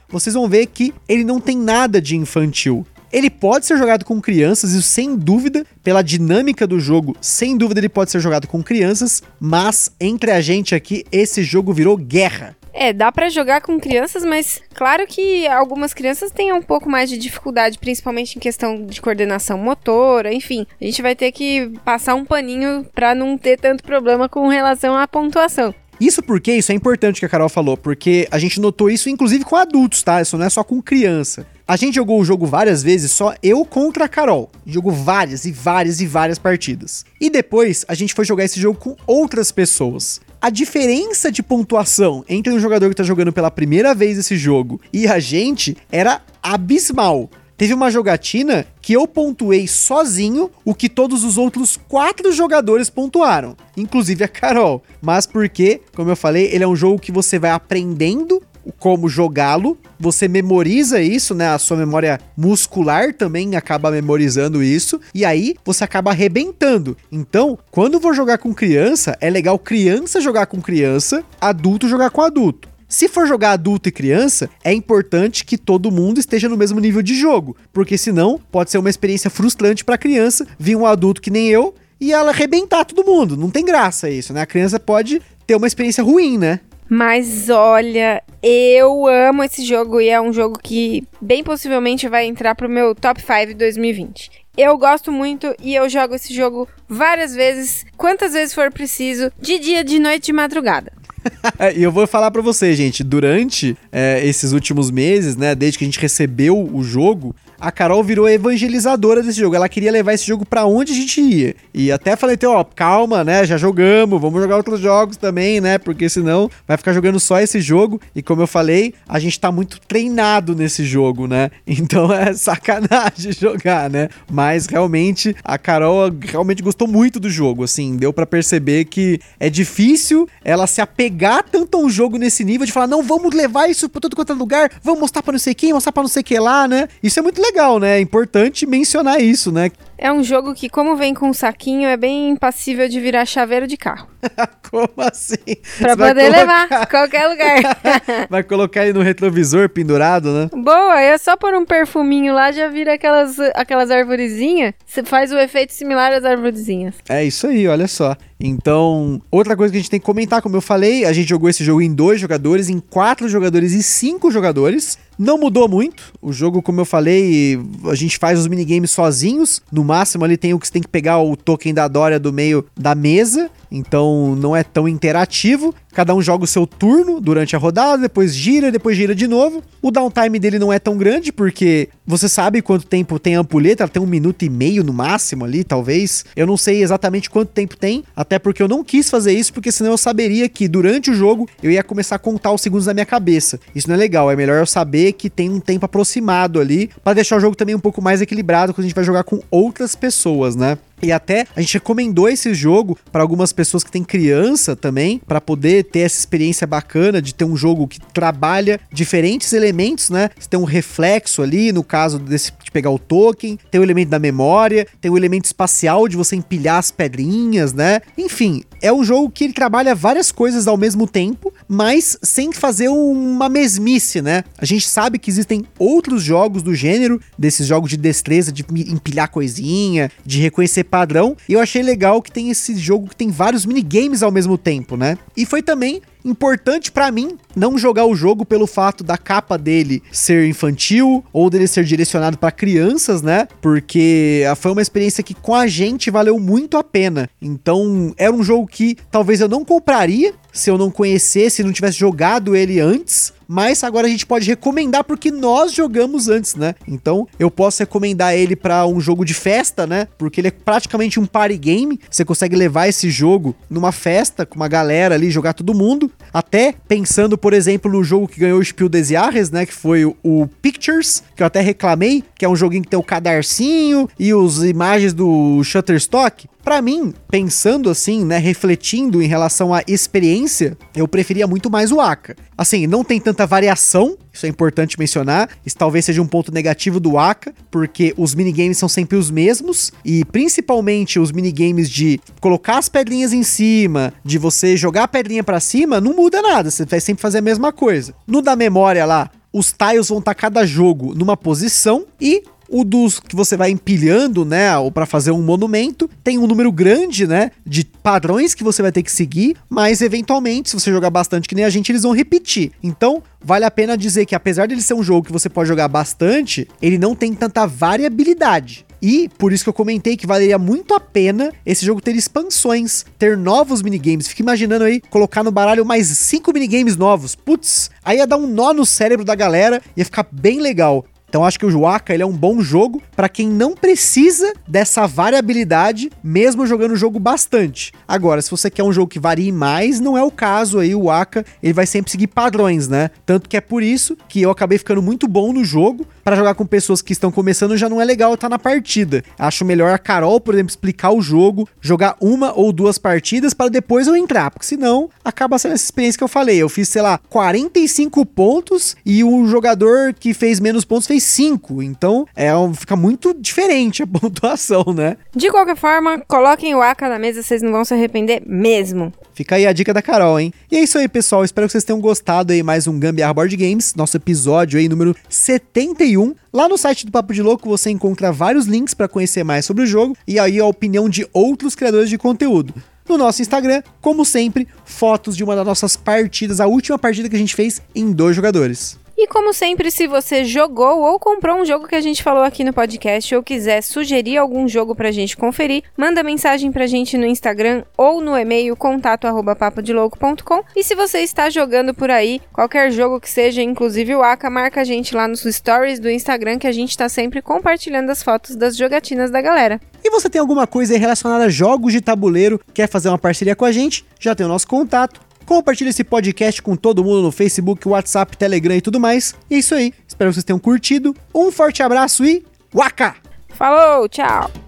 Vocês 0.10 0.34
vão 0.34 0.48
ver 0.48 0.68
que 0.68 0.94
ele 1.08 1.24
não 1.24 1.40
tem 1.40 1.58
nada 1.58 2.02
de 2.02 2.16
infantil. 2.16 2.86
Ele 3.12 3.30
pode 3.30 3.66
ser 3.66 3.78
jogado 3.78 4.04
com 4.04 4.20
crianças, 4.20 4.74
e 4.74 4.84
sem 4.84 5.16
dúvida, 5.16 5.66
pela 5.84 6.02
dinâmica 6.02 6.68
do 6.68 6.80
jogo, 6.80 7.16
sem 7.22 7.58
dúvida 7.58 7.80
ele 7.80 7.88
pode 7.88 8.12
ser 8.12 8.20
jogado 8.20 8.48
com 8.48 8.62
crianças, 8.62 9.24
mas 9.40 9.90
entre 10.02 10.32
a 10.32 10.42
gente 10.42 10.76
aqui, 10.76 11.06
esse 11.12 11.42
jogo 11.42 11.72
virou 11.72 11.96
guerra. 11.96 12.58
É, 12.78 12.92
dá 12.92 13.10
para 13.10 13.30
jogar 13.30 13.62
com 13.62 13.80
crianças, 13.80 14.26
mas 14.26 14.62
claro 14.74 15.08
que 15.08 15.48
algumas 15.48 15.94
crianças 15.94 16.30
têm 16.30 16.52
um 16.52 16.62
pouco 16.62 16.90
mais 16.90 17.10
de 17.10 17.18
dificuldade, 17.18 17.80
principalmente 17.80 18.36
em 18.36 18.40
questão 18.42 18.86
de 18.86 19.02
coordenação 19.02 19.58
motora, 19.58 20.34
enfim. 20.34 20.68
A 20.80 20.84
gente 20.84 21.02
vai 21.02 21.16
ter 21.16 21.32
que 21.32 21.72
passar 21.86 22.16
um 22.16 22.26
paninho 22.26 22.86
para 22.94 23.16
não 23.16 23.38
ter 23.38 23.58
tanto 23.58 23.82
problema 23.82 24.28
com 24.28 24.50
relação 24.50 24.94
à 24.94 25.08
pontuação. 25.08 25.74
Isso 26.00 26.22
porque 26.22 26.54
isso 26.54 26.72
é 26.72 26.76
importante 26.76 27.20
que 27.20 27.26
a 27.26 27.30
Carol 27.30 27.50
falou, 27.50 27.78
porque 27.78 28.28
a 28.30 28.38
gente 28.38 28.60
notou 28.60 28.90
isso 28.90 29.10
inclusive 29.10 29.46
com 29.46 29.56
adultos, 29.56 30.04
tá? 30.04 30.22
Isso 30.22 30.38
não 30.38 30.46
é 30.46 30.50
só 30.50 30.64
com 30.64 30.82
criança. 30.82 31.48
A 31.68 31.76
gente 31.76 31.96
jogou 31.96 32.20
o 32.20 32.26
jogo 32.26 32.46
várias 32.46 32.84
vezes, 32.84 33.12
só 33.12 33.34
eu 33.42 33.66
contra 33.66 34.06
a 34.06 34.08
Carol. 34.08 34.52
Jogou 34.68 34.92
várias 34.92 35.46
e 35.46 35.52
várias 35.52 36.00
e 36.00 36.06
várias 36.06 36.38
partidas. 36.38 37.04
E 37.20 37.28
depois 37.30 37.84
a 37.88 37.96
gente 37.96 38.14
foi 38.14 38.24
jogar 38.24 38.44
esse 38.44 38.60
jogo 38.60 38.78
com 38.78 38.96
outras 39.08 39.52
pessoas. 39.52 40.22
A 40.40 40.52
diferença 40.52 41.32
de 41.32 41.42
pontuação 41.42 42.24
entre 42.30 42.54
um 42.54 42.60
jogador 42.60 42.90
que 42.90 42.96
tá 42.96 43.04
jogando 43.04 43.34
pela 43.34 43.50
primeira 43.50 43.96
vez 43.96 44.18
esse 44.18 44.38
jogo 44.38 44.80
e 44.94 45.08
a 45.08 45.18
gente 45.18 45.76
era 45.92 46.22
abismal. 46.44 47.32
Teve 47.58 47.74
uma 47.74 47.90
jogatina 47.90 48.66
que 48.82 48.94
eu 48.94 49.08
pontuei 49.08 49.66
sozinho 49.66 50.52
o 50.66 50.76
que 50.76 50.90
todos 50.90 51.24
os 51.24 51.38
outros 51.38 51.80
quatro 51.88 52.32
jogadores 52.34 52.90
pontuaram, 52.90 53.56
inclusive 53.78 54.26
a 54.26 54.28
Carol. 54.28 54.84
Mas 55.02 55.26
porque, 55.26 55.80
como 55.96 56.10
eu 56.10 56.18
falei, 56.18 56.50
ele 56.52 56.66
é 56.66 56.68
um 56.68 56.76
jogo 56.76 57.00
que 57.00 57.14
você 57.14 57.40
vai 57.40 57.52
aprendendo 57.52 58.42
como 58.80 59.08
jogá-lo, 59.08 59.78
você 60.00 60.28
memoriza 60.28 61.02
isso, 61.02 61.34
né? 61.34 61.50
A 61.50 61.60
sua 61.60 61.78
memória 61.78 62.20
muscular 62.36 63.14
também 63.14 63.56
acaba 63.56 63.92
memorizando 63.92 64.64
isso, 64.64 65.00
e 65.14 65.24
aí 65.24 65.56
você 65.64 65.84
acaba 65.84 66.12
arrebentando. 66.12 66.98
Então, 67.12 67.58
quando 67.72 68.02
for 68.02 68.16
jogar 68.16 68.38
com 68.38 68.54
criança, 68.54 69.16
é 69.22 69.30
legal 69.30 69.58
criança 69.60 70.20
jogar 70.20 70.48
com 70.48 70.62
criança, 70.62 71.24
adulto 71.40 71.88
jogar 71.88 72.10
com 72.10 72.22
adulto. 72.22 72.75
Se 72.88 73.08
for 73.08 73.28
jogar 73.28 73.54
adulto 73.54 73.90
e 73.90 73.92
criança, 73.92 74.50
é 74.64 74.72
importante 74.72 75.44
que 75.44 75.58
todo 75.58 75.92
mundo 75.92 76.20
esteja 76.20 76.48
no 76.48 76.56
mesmo 76.56 76.80
nível 76.80 77.02
de 77.02 77.16
jogo, 77.16 77.58
porque 77.74 77.98
senão 77.98 78.40
pode 78.52 78.70
ser 78.70 78.78
uma 78.78 78.90
experiência 78.90 79.30
frustrante 79.30 79.84
para 79.84 79.96
a 79.96 79.98
criança 79.98 80.46
vir 80.60 80.76
um 80.76 80.86
adulto 80.86 81.22
que 81.22 81.32
nem 81.32 81.50
eu 81.50 81.74
e 82.00 82.14
ela 82.14 82.30
arrebentar 82.30 82.86
todo 82.86 83.06
mundo. 83.06 83.36
Não 83.36 83.50
tem 83.50 83.66
graça 83.66 84.10
isso, 84.10 84.34
né? 84.34 84.42
A 84.42 84.46
criança 84.46 84.80
pode 84.80 85.22
ter 85.48 85.56
uma 85.56 85.68
experiência 85.68 86.04
ruim, 86.04 86.38
né? 86.38 86.60
Mas 86.88 87.50
olha, 87.50 88.22
eu 88.44 89.08
amo 89.08 89.44
esse 89.44 89.66
jogo 89.66 90.00
e 90.00 90.10
é 90.10 90.22
um 90.22 90.32
jogo 90.32 90.60
que 90.62 91.04
bem 91.20 91.44
possivelmente 91.44 92.08
vai 92.08 92.26
entrar 92.28 92.54
pro 92.54 92.70
meu 92.70 92.94
top 92.94 93.20
5 93.20 93.58
2020. 93.58 94.45
Eu 94.58 94.78
gosto 94.78 95.12
muito 95.12 95.54
e 95.62 95.76
eu 95.76 95.90
jogo 95.90 96.16
esse 96.16 96.34
jogo 96.34 96.68
várias 96.88 97.36
vezes, 97.36 97.86
quantas 97.98 98.34
vezes 98.34 98.54
for 98.54 98.72
preciso, 98.72 99.32
de 99.40 99.60
dia, 99.60 99.84
de 99.84 100.00
noite, 100.00 100.28
de 100.28 100.34
madrugada. 100.34 100.94
e 101.76 101.84
eu 101.84 101.92
vou 101.92 102.08
falar 102.08 102.32
para 102.32 102.42
você, 102.42 102.74
gente, 102.74 103.04
durante 103.04 103.78
é, 103.92 104.26
esses 104.26 104.52
últimos 104.54 104.90
meses, 104.90 105.36
né, 105.36 105.56
desde 105.56 105.78
que 105.78 105.84
a 105.84 105.88
gente 105.88 106.00
recebeu 106.00 106.58
o 106.58 106.84
jogo, 106.84 107.36
a 107.66 107.72
Carol 107.72 108.04
virou 108.04 108.30
evangelizadora 108.30 109.24
desse 109.24 109.40
jogo. 109.40 109.56
Ela 109.56 109.68
queria 109.68 109.92
levar 109.92 110.14
esse 110.14 110.24
jogo 110.24 110.46
para 110.46 110.68
onde 110.68 110.92
a 110.92 110.96
gente 110.96 111.20
ia. 111.20 111.56
E 111.74 111.92
até 111.92 112.16
falei, 112.16 112.38
ó, 112.46 112.64
calma, 112.64 113.24
né? 113.24 113.44
Já 113.44 113.58
jogamos, 113.58 114.22
vamos 114.22 114.40
jogar 114.40 114.58
outros 114.58 114.80
jogos 114.80 115.18
também, 115.18 115.60
né? 115.60 115.80
Porque 115.80 116.08
senão 116.08 116.48
vai 116.68 116.78
ficar 116.78 116.94
jogando 116.94 117.20
só 117.20 117.40
esse 117.40 117.60
jogo. 117.60 118.00
E 118.16 118.22
como 118.22 118.44
eu 118.44 118.46
falei, 118.46 118.94
a 119.10 119.18
gente 119.18 119.40
tá 119.40 119.52
muito 119.52 119.82
treinado 119.82 120.54
nesse 120.54 120.86
jogo, 120.86 121.26
né? 121.28 121.50
Então 121.86 122.12
é 122.14 122.34
sacanagem 122.34 123.32
jogar, 123.38 123.90
né? 123.90 124.10
Mas 124.32 124.66
realmente 124.68 125.36
a 125.44 125.58
Carol 125.58 126.10
realmente 126.22 126.62
gostou 126.62 126.88
muito 126.88 127.20
do 127.20 127.30
jogo, 127.30 127.64
assim, 127.64 127.98
deu 127.98 128.14
para 128.14 128.26
perceber 128.26 128.86
que 128.86 129.20
é 129.40 129.50
difícil 129.50 130.28
ela 130.44 130.68
se 130.68 130.82
apegar 130.82 131.44
tanto 131.44 131.78
a 131.78 131.82
um 131.82 131.90
jogo 131.90 132.18
nesse 132.18 132.44
nível 132.44 132.66
de 132.66 132.72
falar, 132.72 132.88
não, 132.88 133.04
vamos 133.04 133.34
levar 133.36 133.68
isso 133.70 133.90
pra 133.90 134.00
todo 134.00 134.16
quanto 134.16 134.32
é 134.32 134.36
lugar, 134.36 134.72
vamos 134.82 135.02
mostrar 135.02 135.22
para 135.22 135.34
não 135.34 135.40
sei 135.40 135.54
quem, 135.54 135.74
mostrar 135.74 135.92
para 135.92 136.04
não 136.04 136.10
sei 136.10 136.24
que 136.24 136.40
lá, 136.40 136.68
né? 136.68 136.88
Isso 137.04 137.20
é 137.20 137.22
muito 137.22 137.42
legal, 137.42 137.55
né? 137.80 137.98
É 137.98 138.00
importante 138.00 138.66
mencionar 138.66 139.22
isso, 139.22 139.52
né? 139.52 139.72
É 139.98 140.12
um 140.12 140.22
jogo 140.22 140.54
que, 140.54 140.68
como 140.68 140.98
vem 140.98 141.14
com 141.14 141.30
um 141.30 141.34
saquinho, 141.34 141.88
é 141.88 141.96
bem 141.96 142.36
passível 142.36 142.88
de 142.90 143.00
virar 143.00 143.26
chaveiro 143.26 143.66
de 143.66 143.78
carro. 143.78 144.08
como 144.70 144.90
assim? 144.98 145.38
Pra 145.78 145.96
Você 145.96 146.08
poder 146.08 146.30
levar 146.30 146.68
qualquer 146.88 147.28
lugar. 147.28 147.62
vai 148.30 148.44
colocar 148.44 148.82
aí 148.82 148.92
no 148.92 149.02
retrovisor 149.02 149.70
pendurado, 149.70 150.34
né? 150.34 150.50
Boa, 150.54 151.00
é 151.00 151.18
só 151.18 151.38
pôr 151.38 151.54
um 151.54 151.66
perfuminho 151.66 152.34
lá, 152.34 152.52
já 152.52 152.68
vira 152.68 152.96
aquelas, 152.96 153.40
aquelas 153.54 153.90
arvorezinhas. 153.90 154.74
Você 154.86 155.02
faz 155.02 155.32
o 155.32 155.38
efeito 155.38 155.74
similar 155.74 156.12
às 156.12 156.26
arvorezinhas. 156.26 156.96
É 157.08 157.24
isso 157.24 157.48
aí, 157.48 157.66
olha 157.68 157.88
só. 157.88 158.18
Então, 158.38 159.22
outra 159.32 159.56
coisa 159.56 159.72
que 159.72 159.78
a 159.78 159.82
gente 159.82 159.90
tem 159.90 160.00
que 160.00 160.06
comentar, 160.06 160.42
como 160.42 160.58
eu 160.58 160.62
falei, 160.62 161.06
a 161.06 161.14
gente 161.14 161.30
jogou 161.30 161.50
esse 161.50 161.64
jogo 161.64 161.82
em 161.82 161.94
dois 161.94 162.20
jogadores, 162.20 162.68
em 162.68 162.80
quatro 162.80 163.30
jogadores 163.30 163.72
e 163.72 163.82
cinco 163.82 164.30
jogadores. 164.30 164.98
Não 165.18 165.38
mudou 165.38 165.68
muito. 165.68 166.14
O 166.22 166.34
jogo, 166.34 166.62
como 166.62 166.82
eu 166.82 166.86
falei, 166.86 167.60
a 167.90 167.96
gente 167.96 168.18
faz 168.18 168.40
os 168.40 168.48
minigames 168.48 168.92
sozinhos. 168.92 169.62
No 169.72 169.84
máximo 169.84 170.26
ali 170.26 170.38
tem 170.38 170.54
o 170.54 170.60
que 170.60 170.68
você 170.68 170.74
tem 170.74 170.82
que 170.82 170.88
pegar 170.88 171.20
o 171.20 171.36
token 171.36 171.74
da 171.74 171.88
Dória 171.88 172.20
do 172.20 172.34
meio 172.34 172.66
da 172.76 172.94
mesa. 172.94 173.50
Então 173.72 174.36
não 174.36 174.56
é 174.56 174.64
tão 174.64 174.88
interativo. 174.88 175.74
Cada 175.96 176.14
um 176.14 176.22
joga 176.22 176.44
o 176.44 176.48
seu 176.48 176.68
turno 176.68 177.22
durante 177.22 177.56
a 177.56 177.60
rodada, 177.60 178.02
depois 178.02 178.36
gira, 178.36 178.70
depois 178.70 178.98
gira 178.98 179.16
de 179.16 179.30
novo. 179.30 179.64
O 179.82 179.90
downtime 179.90 180.38
dele 180.38 180.60
não 180.60 180.74
é 180.74 180.78
tão 180.78 180.98
grande, 180.98 181.32
porque 181.32 181.88
você 182.06 182.28
sabe 182.28 182.62
quanto 182.62 182.86
tempo 182.86 183.18
tem 183.18 183.38
a 183.38 183.40
ampulheta, 183.40 183.84
ela 183.84 183.90
tem 183.90 184.04
um 184.04 184.06
minuto 184.06 184.44
e 184.44 184.50
meio 184.50 184.84
no 184.84 184.92
máximo 184.92 185.46
ali, 185.46 185.64
talvez. 185.64 186.26
Eu 186.36 186.46
não 186.46 186.58
sei 186.58 186.84
exatamente 186.84 187.30
quanto 187.30 187.54
tempo 187.54 187.78
tem, 187.78 188.04
até 188.14 188.38
porque 188.38 188.62
eu 188.62 188.68
não 188.68 188.84
quis 188.84 189.10
fazer 189.10 189.32
isso, 189.32 189.54
porque 189.54 189.72
senão 189.72 189.92
eu 189.92 189.98
saberia 189.98 190.50
que 190.50 190.68
durante 190.68 191.10
o 191.10 191.14
jogo 191.14 191.48
eu 191.64 191.72
ia 191.72 191.82
começar 191.82 192.18
a 192.18 192.20
contar 192.20 192.52
os 192.52 192.60
segundos 192.60 192.88
na 192.88 192.94
minha 192.94 193.06
cabeça. 193.06 193.58
Isso 193.74 193.88
não 193.88 193.96
é 193.96 193.98
legal, 193.98 194.30
é 194.30 194.36
melhor 194.36 194.60
eu 194.60 194.66
saber 194.66 195.14
que 195.14 195.30
tem 195.30 195.50
um 195.50 195.62
tempo 195.62 195.86
aproximado 195.86 196.60
ali, 196.60 196.90
para 197.06 197.14
deixar 197.14 197.38
o 197.38 197.40
jogo 197.40 197.56
também 197.56 197.74
um 197.74 197.80
pouco 197.80 198.02
mais 198.02 198.22
equilibrado 198.22 198.74
quando 198.74 198.84
a 198.84 198.88
gente 198.88 198.96
vai 198.96 199.06
jogar 199.06 199.24
com 199.24 199.40
outras 199.50 199.96
pessoas, 199.96 200.58
né? 200.58 200.78
E 201.02 201.12
até 201.12 201.46
a 201.56 201.62
gente 201.62 201.74
recomendou 201.76 202.28
esse 202.28 202.54
jogo 202.54 202.98
para 203.12 203.22
algumas 203.22 203.52
pessoas 203.52 203.84
que 203.84 203.92
têm 203.92 204.04
criança 204.04 204.76
também, 204.76 205.22
para 205.26 205.42
poder 205.42 205.85
ter 205.86 206.00
essa 206.00 206.20
experiência 206.20 206.68
bacana 206.68 207.22
de 207.22 207.34
ter 207.34 207.46
um 207.46 207.56
jogo 207.56 207.88
que 207.88 208.00
trabalha 208.00 208.80
diferentes 208.92 209.54
elementos, 209.54 210.10
né? 210.10 210.30
Você 210.38 210.50
tem 210.50 210.60
um 210.60 210.66
reflexo 210.66 211.42
ali, 211.42 211.72
no 211.72 211.84
caso 211.84 212.20
desse, 212.20 212.52
de 212.64 212.72
pegar 212.72 212.92
o 212.92 213.00
token, 213.00 213.58
tem 213.72 213.80
o 213.80 213.84
elemento 213.84 214.10
da 214.10 214.20
memória, 214.20 214.88
tem 215.00 215.12
o 215.12 215.18
elemento 215.18 215.46
espacial 215.46 216.08
de 216.08 216.18
você 216.18 216.36
empilhar 216.36 216.78
as 216.78 216.92
pedrinhas, 216.92 217.74
né? 217.74 218.02
Enfim, 218.18 218.64
é 218.82 218.92
um 218.92 219.04
jogo 219.04 219.30
que 219.30 219.44
ele 219.44 219.54
trabalha 219.54 219.96
várias 219.96 220.32
coisas 220.32 220.68
ao 220.68 220.78
mesmo 220.78 221.08
tempo, 221.08 221.54
mas 221.68 222.18
sem 222.22 222.52
fazer 222.52 222.90
uma 222.90 223.50
mesmice, 223.50 224.22
né? 224.22 224.44
A 224.58 224.66
gente 224.66 224.88
sabe 224.88 225.18
que 225.18 225.30
existem 225.30 225.64
outros 225.80 226.22
jogos 226.24 226.62
do 226.62 226.74
gênero, 226.76 227.20
desses 227.38 227.68
jogos 227.68 227.90
de 227.90 227.98
destreza, 227.98 228.52
de 228.52 228.66
empilhar 228.70 229.30
coisinha, 229.30 230.12
de 230.26 230.42
reconhecer 230.42 230.84
padrão. 230.84 231.36
E 231.48 231.54
eu 231.54 231.60
achei 231.60 231.82
legal 231.82 232.22
que 232.22 232.32
tem 232.32 232.50
esse 232.50 232.76
jogo 232.78 233.10
que 233.10 233.16
tem 233.16 233.30
vários 233.30 233.66
minigames 233.66 234.22
ao 234.22 234.32
mesmo 234.32 234.58
tempo, 234.58 234.96
né? 234.96 235.18
E 235.36 235.46
foi 235.46 235.62
também 235.62 235.75
também 235.76 236.02
importante 236.26 236.92
para 236.92 237.12
mim 237.12 237.38
não 237.56 237.78
jogar 237.78 238.06
o 238.06 238.16
jogo 238.16 238.46
pelo 238.46 238.68
fato 238.68 239.04
da 239.04 239.18
capa 239.18 239.58
dele 239.58 240.02
ser 240.12 240.48
infantil 240.48 241.24
ou 241.32 241.50
dele 241.50 241.68
ser 241.68 241.86
direcionado 241.86 242.38
para 242.38 242.52
crianças, 242.52 243.22
né? 243.22 243.48
Porque 243.62 244.44
foi 244.58 244.72
uma 244.72 244.82
experiência 244.82 245.24
que 245.24 245.34
com 245.34 245.54
a 245.54 245.68
gente 245.68 246.12
valeu 246.12 246.40
muito 246.40 246.78
a 246.78 246.84
pena. 246.84 247.30
Então, 247.42 248.14
era 248.18 248.34
um 248.34 248.44
jogo 248.44 248.68
que 248.68 248.98
talvez 249.12 249.40
eu 249.40 249.48
não 249.48 249.64
compraria 249.64 250.34
se 250.56 250.70
eu 250.70 250.78
não 250.78 250.90
conhecesse, 250.90 251.64
não 251.64 251.74
tivesse 251.74 252.00
jogado 252.00 252.56
ele 252.56 252.80
antes, 252.80 253.34
mas 253.46 253.84
agora 253.84 254.08
a 254.08 254.10
gente 254.10 254.26
pode 254.26 254.48
recomendar 254.48 255.04
porque 255.04 255.30
nós 255.30 255.74
jogamos 255.74 256.30
antes, 256.30 256.56
né? 256.56 256.76
Então 256.88 257.28
eu 257.38 257.52
posso 257.52 257.80
recomendar 257.80 258.34
ele 258.34 258.56
para 258.56 258.88
um 258.88 259.02
jogo 259.02 259.26
de 259.26 259.34
festa, 259.34 259.86
né? 259.86 260.08
Porque 260.18 260.40
ele 260.40 260.48
é 260.48 260.52
praticamente 260.52 261.20
um 261.20 261.26
party 261.26 261.58
game. 261.58 262.00
Você 262.10 262.24
consegue 262.24 262.56
levar 262.56 262.88
esse 262.88 263.10
jogo 263.10 263.54
numa 263.70 263.92
festa 263.92 264.46
com 264.46 264.56
uma 264.56 264.70
galera 264.70 265.16
ali, 265.16 265.30
jogar 265.30 265.54
todo 265.54 265.74
mundo. 265.76 266.10
Até 266.34 266.74
pensando, 266.88 267.38
por 267.38 267.54
exemplo, 267.54 267.90
no 267.92 268.04
jogo 268.04 268.28
que 268.28 268.40
ganhou 268.40 268.60
o 268.60 268.64
Spiel 268.64 268.90
des 268.90 269.08
Jahres, 269.08 269.52
né? 269.52 269.66
Que 269.66 269.74
foi 269.74 270.06
o, 270.06 270.50
Pictures, 270.62 271.24
que 271.36 271.42
eu 271.42 271.48
até 271.48 271.62
reclamei, 271.62 272.24
que 272.38 272.44
é 272.44 272.50
um 272.50 272.56
joguinho 272.56 272.84
que 272.84 272.90
tem 272.90 273.00
o 273.00 273.04
cadarcinho 273.04 274.10
e 274.20 274.32
as 274.32 274.58
imagens 274.58 275.14
do 275.14 275.64
Shutterstock. 275.64 276.48
Para 276.66 276.82
mim, 276.82 277.14
pensando 277.30 277.92
assim, 277.92 278.26
né, 278.26 278.40
refletindo 278.40 279.22
em 279.22 279.28
relação 279.28 279.72
à 279.72 279.84
experiência, 279.88 280.76
eu 280.96 281.08
preferia 281.08 281.46
muito 281.46 281.70
mais 281.70 281.92
o 281.92 282.02
Aka. 282.02 282.36
Assim, 282.58 282.88
não 282.88 283.04
tem 283.04 283.22
tanta 283.22 283.46
variação, 283.46 284.18
isso 284.34 284.48
é 284.48 284.50
importante 284.50 284.98
mencionar. 284.98 285.48
Isso 285.64 285.78
talvez 285.78 286.06
seja 286.06 286.24
um 286.24 286.28
ponto 286.28 286.52
negativo 286.52 287.00
do 287.00 287.20
Aka, 287.20 287.54
porque 287.70 288.16
os 288.18 288.34
minigames 288.34 288.80
são 288.80 288.90
sempre 288.90 289.16
os 289.16 289.30
mesmos 289.30 289.94
e 290.04 290.26
principalmente 290.26 291.20
os 291.20 291.32
minigames 291.32 291.88
de 291.88 292.20
colocar 292.42 292.80
as 292.80 292.90
pedrinhas 292.90 293.32
em 293.32 293.44
cima, 293.44 294.12
de 294.24 294.40
você 294.40 294.76
jogar 294.76 295.04
a 295.04 295.08
pedrinha 295.08 295.44
para 295.44 295.60
cima, 295.60 296.02
não 296.02 296.16
muda 296.16 296.42
nada, 296.42 296.72
você 296.72 296.84
vai 296.84 297.00
sempre 297.00 297.22
fazer 297.22 297.38
a 297.38 297.44
mesma 297.44 297.72
coisa. 297.72 298.16
No 298.26 298.42
da 298.42 298.56
memória 298.56 299.06
lá, 299.06 299.30
os 299.54 299.72
tiles 299.72 300.10
vão 300.10 300.18
estar 300.18 300.34
cada 300.34 300.66
jogo 300.66 301.16
numa 301.16 301.38
posição 301.38 302.06
e 302.20 302.44
o 302.70 302.84
dos 302.84 303.20
que 303.20 303.36
você 303.36 303.56
vai 303.56 303.70
empilhando, 303.70 304.46
né, 304.46 304.78
ou 304.78 304.92
para 304.92 305.06
fazer 305.06 305.32
um 305.32 305.42
monumento, 305.42 306.10
tem 306.24 306.38
um 306.38 306.48
número 306.48 306.72
grande, 306.72 307.28
né, 307.28 307.52
de 307.66 307.86
padrões 307.86 308.54
que 308.54 308.64
você 308.64 308.82
vai 308.82 308.92
ter 308.92 309.04
que 309.04 309.12
seguir, 309.12 309.56
mas 309.70 310.02
eventualmente, 310.02 310.70
se 310.70 310.80
você 310.80 310.92
jogar 310.92 311.10
bastante 311.10 311.48
que 311.48 311.56
nem 311.56 311.66
a 311.66 311.70
gente, 311.70 311.92
eles 311.92 312.04
vão 312.04 312.12
repetir. 312.12 312.72
Então, 312.82 313.22
vale 313.42 313.66
a 313.66 313.72
pena 313.72 313.98
dizer 313.98 314.26
que 314.26 314.36
apesar 314.36 314.68
dele 314.68 314.82
ser 314.82 314.94
um 314.94 315.04
jogo 315.04 315.26
que 315.26 315.32
você 315.32 315.50
pode 315.50 315.68
jogar 315.68 315.88
bastante, 315.88 316.68
ele 316.82 316.98
não 316.98 317.16
tem 317.16 317.34
tanta 317.34 317.66
variabilidade. 317.66 318.86
E 319.02 319.30
por 319.38 319.54
isso 319.54 319.64
que 319.64 319.70
eu 319.70 319.74
comentei 319.74 320.18
que 320.18 320.26
valeria 320.26 320.58
muito 320.58 320.94
a 320.96 321.00
pena 321.00 321.52
esse 321.64 321.86
jogo 321.86 322.02
ter 322.02 322.16
expansões, 322.16 323.06
ter 323.20 323.38
novos 323.38 323.84
minigames. 323.84 324.28
Fica 324.28 324.42
imaginando 324.42 324.84
aí 324.84 325.00
colocar 325.00 325.44
no 325.44 325.52
baralho 325.52 325.86
mais 325.86 326.08
cinco 326.08 326.52
minigames 326.52 326.96
novos. 326.96 327.36
Putz, 327.36 327.92
aí 328.04 328.18
ia 328.18 328.26
dar 328.26 328.38
um 328.38 328.48
nó 328.48 328.74
no 328.74 328.86
cérebro 328.86 329.24
da 329.24 329.36
galera, 329.36 329.80
ia 329.96 330.06
ficar 330.06 330.26
bem 330.32 330.60
legal. 330.60 331.06
Então 331.36 331.44
acho 331.44 331.60
que 331.60 331.66
o 331.66 331.82
Waka 331.82 332.14
ele 332.14 332.24
é 332.24 332.26
um 332.26 332.32
bom 332.32 332.62
jogo 332.62 333.04
para 333.14 333.28
quem 333.28 333.50
não 333.50 333.76
precisa 333.76 334.54
dessa 334.66 335.06
variabilidade, 335.06 336.10
mesmo 336.24 336.66
jogando 336.66 336.94
o 336.94 336.96
jogo 336.96 337.20
bastante. 337.20 337.92
Agora, 338.08 338.42
se 338.42 338.50
você 338.50 338.70
quer 338.70 338.84
um 338.84 338.94
jogo 338.94 339.10
que 339.10 339.20
varie 339.20 339.52
mais, 339.52 340.00
não 340.00 340.18
é 340.18 340.24
o 340.24 340.32
caso 340.32 340.80
aí, 340.80 340.96
o 340.96 341.08
Waka, 341.08 341.46
ele 341.62 341.74
vai 341.74 341.86
sempre 341.86 342.10
seguir 342.10 342.28
padrões, 342.28 342.88
né? 342.88 343.10
Tanto 343.26 343.50
que 343.50 343.58
é 343.58 343.60
por 343.60 343.84
isso 343.84 344.18
que 344.30 344.42
eu 344.42 344.50
acabei 344.50 344.78
ficando 344.78 345.02
muito 345.02 345.28
bom 345.28 345.52
no 345.52 345.66
jogo. 345.66 346.08
Para 346.24 346.38
jogar 346.38 346.56
com 346.56 346.66
pessoas 346.66 347.02
que 347.02 347.12
estão 347.12 347.30
começando 347.32 347.76
já 347.76 347.90
não 347.90 348.02
é 348.02 348.06
legal 348.06 348.34
estar 348.34 348.48
na 348.48 348.58
partida. 348.58 349.22
Acho 349.38 349.66
melhor 349.66 349.94
a 349.94 349.98
Carol, 349.98 350.40
por 350.40 350.54
exemplo, 350.54 350.70
explicar 350.70 351.12
o 351.12 351.22
jogo, 351.22 351.68
jogar 351.82 352.16
uma 352.22 352.54
ou 352.58 352.72
duas 352.72 352.98
partidas 352.98 353.54
para 353.54 353.70
depois 353.70 354.08
eu 354.08 354.16
entrar, 354.16 354.50
porque 354.52 354.66
senão 354.66 355.10
acaba 355.24 355.60
sendo 355.60 355.74
essa 355.74 355.84
experiência 355.84 356.18
que 356.18 356.24
eu 356.24 356.30
falei. 356.30 356.58
Eu 356.58 356.70
fiz, 356.70 356.88
sei 356.88 357.02
lá, 357.02 357.20
45 357.30 358.26
pontos 358.26 358.96
e 359.06 359.22
o 359.22 359.46
jogador 359.48 360.14
que 360.14 360.34
fez 360.34 360.62
menos 360.62 360.86
pontos 360.86 361.06
fez 361.06 361.25
5. 361.26 361.82
Então, 361.84 362.28
é 362.36 362.50
fica 362.74 362.96
muito 362.96 363.34
diferente 363.34 364.04
a 364.04 364.08
pontuação, 364.08 364.86
né? 364.96 365.18
De 365.36 365.50
qualquer 365.50 365.76
forma, 365.76 366.20
coloquem 366.28 366.76
o 366.76 366.82
Aka 366.82 367.10
na 367.10 367.20
mesa, 367.20 367.42
vocês 367.42 367.62
não 367.62 367.72
vão 367.72 367.86
se 367.86 367.94
arrepender 367.94 368.42
mesmo. 368.46 369.14
Fica 369.34 369.56
aí 369.56 369.68
a 369.68 369.74
dica 369.74 369.94
da 369.94 370.02
Carol, 370.02 370.40
hein? 370.40 370.54
E 370.72 370.78
é 370.78 370.84
isso 370.84 370.98
aí, 370.98 371.08
pessoal. 371.10 371.44
Espero 371.44 371.68
que 371.68 371.72
vocês 371.74 371.84
tenham 371.84 372.00
gostado 372.00 372.54
aí 372.54 372.64
mais 372.64 372.88
um 372.88 372.98
Gambiarra 372.98 373.34
Board 373.34 373.56
Games, 373.58 373.94
nosso 373.96 374.16
episódio 374.16 374.80
aí 374.80 374.88
número 374.88 375.16
71. 375.28 376.34
Lá 376.54 376.70
no 376.70 376.78
site 376.78 377.06
do 377.06 377.12
Papo 377.12 377.34
de 377.34 377.42
Louco 377.42 377.68
você 377.68 377.90
encontra 377.90 378.32
vários 378.32 378.66
links 378.66 378.94
para 378.94 379.10
conhecer 379.10 379.44
mais 379.44 379.66
sobre 379.66 379.84
o 379.84 379.88
jogo 379.88 380.16
e 380.26 380.40
aí 380.40 380.60
a 380.60 380.66
opinião 380.66 381.10
de 381.10 381.28
outros 381.34 381.76
criadores 381.76 382.10
de 382.10 382.18
conteúdo. 382.18 382.74
No 383.08 383.18
nosso 383.18 383.42
Instagram, 383.42 383.84
como 384.02 384.26
sempre, 384.26 384.68
fotos 384.84 385.38
de 385.38 385.44
uma 385.44 385.56
das 385.56 385.66
nossas 385.66 385.96
partidas, 385.96 386.60
a 386.60 386.66
última 386.66 386.98
partida 386.98 387.30
que 387.30 387.36
a 387.36 387.40
gente 387.40 387.56
fez 387.56 387.82
em 387.94 388.12
dois 388.12 388.36
jogadores. 388.36 388.98
E 389.18 389.28
como 389.28 389.54
sempre, 389.54 389.90
se 389.92 390.08
você 390.08 390.44
jogou 390.44 391.00
ou 391.00 391.18
comprou 391.18 391.56
um 391.56 391.66
jogo 391.66 391.88
que 391.88 391.96
a 391.96 392.02
gente 392.02 392.22
falou 392.22 392.44
aqui 392.44 392.66
no 392.66 392.74
podcast 392.74 393.34
ou 393.34 393.42
quiser 393.42 393.82
sugerir 393.82 394.36
algum 394.36 394.68
jogo 394.68 394.94
pra 394.94 395.10
gente 395.10 395.38
conferir, 395.38 395.84
manda 395.96 396.22
mensagem 396.22 396.70
pra 396.70 396.86
gente 396.86 397.18
no 397.18 397.26
Instagram 397.26 397.84
ou 397.98 398.20
no 398.20 398.38
e-mail 398.38 398.76
contato@papodelouco.com. 398.76 400.64
E 400.76 400.84
se 400.84 400.96
você 400.96 401.20
está 401.20 401.50
jogando 401.50 401.94
por 401.94 402.12
aí, 402.12 402.42
qualquer 402.52 402.92
jogo 402.92 403.22
que 403.22 403.30
seja, 403.30 403.62
inclusive 403.62 404.14
o 404.16 404.22
Aka, 404.22 404.50
marca 404.50 404.82
a 404.82 404.84
gente 404.84 405.16
lá 405.16 405.30
nos 405.30 405.44
stories 405.44 405.98
do 405.98 406.10
Instagram 406.10 406.60
que 406.60 406.68
a 406.68 406.74
gente 406.74 406.98
tá 406.98 407.08
sempre 407.08 407.42
compartilhando 407.42 408.10
as 408.10 408.22
fotos 408.22 408.58
das 408.58 408.76
jogatinas 408.76 409.32
da 409.32 409.42
galera. 409.42 409.80
E 410.04 410.10
você 410.10 410.30
tem 410.30 410.42
alguma 410.42 410.68
coisa 410.68 410.98
relacionada 410.98 411.46
a 411.46 411.50
jogos 411.50 411.94
de 411.94 412.02
tabuleiro, 412.02 412.60
quer 412.74 412.90
fazer 412.90 413.08
uma 413.08 413.18
parceria 413.18 413.56
com 413.56 413.64
a 413.64 413.72
gente? 413.72 414.06
Já 414.20 414.36
tem 414.36 414.46
o 414.46 414.50
nosso 414.50 414.68
contato 414.68 415.25
Compartilhe 415.46 415.90
esse 415.92 416.04
podcast 416.04 416.62
com 416.62 416.76
todo 416.76 417.04
mundo 417.04 417.22
no 417.22 417.32
Facebook, 417.32 417.88
WhatsApp, 417.88 418.36
Telegram 418.36 418.76
e 418.76 418.82
tudo 418.82 419.00
mais. 419.00 419.36
E 419.50 419.56
é 419.56 419.58
isso 419.60 419.76
aí. 419.76 419.94
Espero 420.08 420.30
que 420.32 420.36
vocês 420.36 420.44
tenham 420.44 420.60
curtido. 420.60 421.16
Um 421.34 421.52
forte 421.52 421.84
abraço 421.84 422.26
e 422.26 422.44
waka! 422.74 423.16
Falou, 423.50 424.10
tchau! 424.10 424.65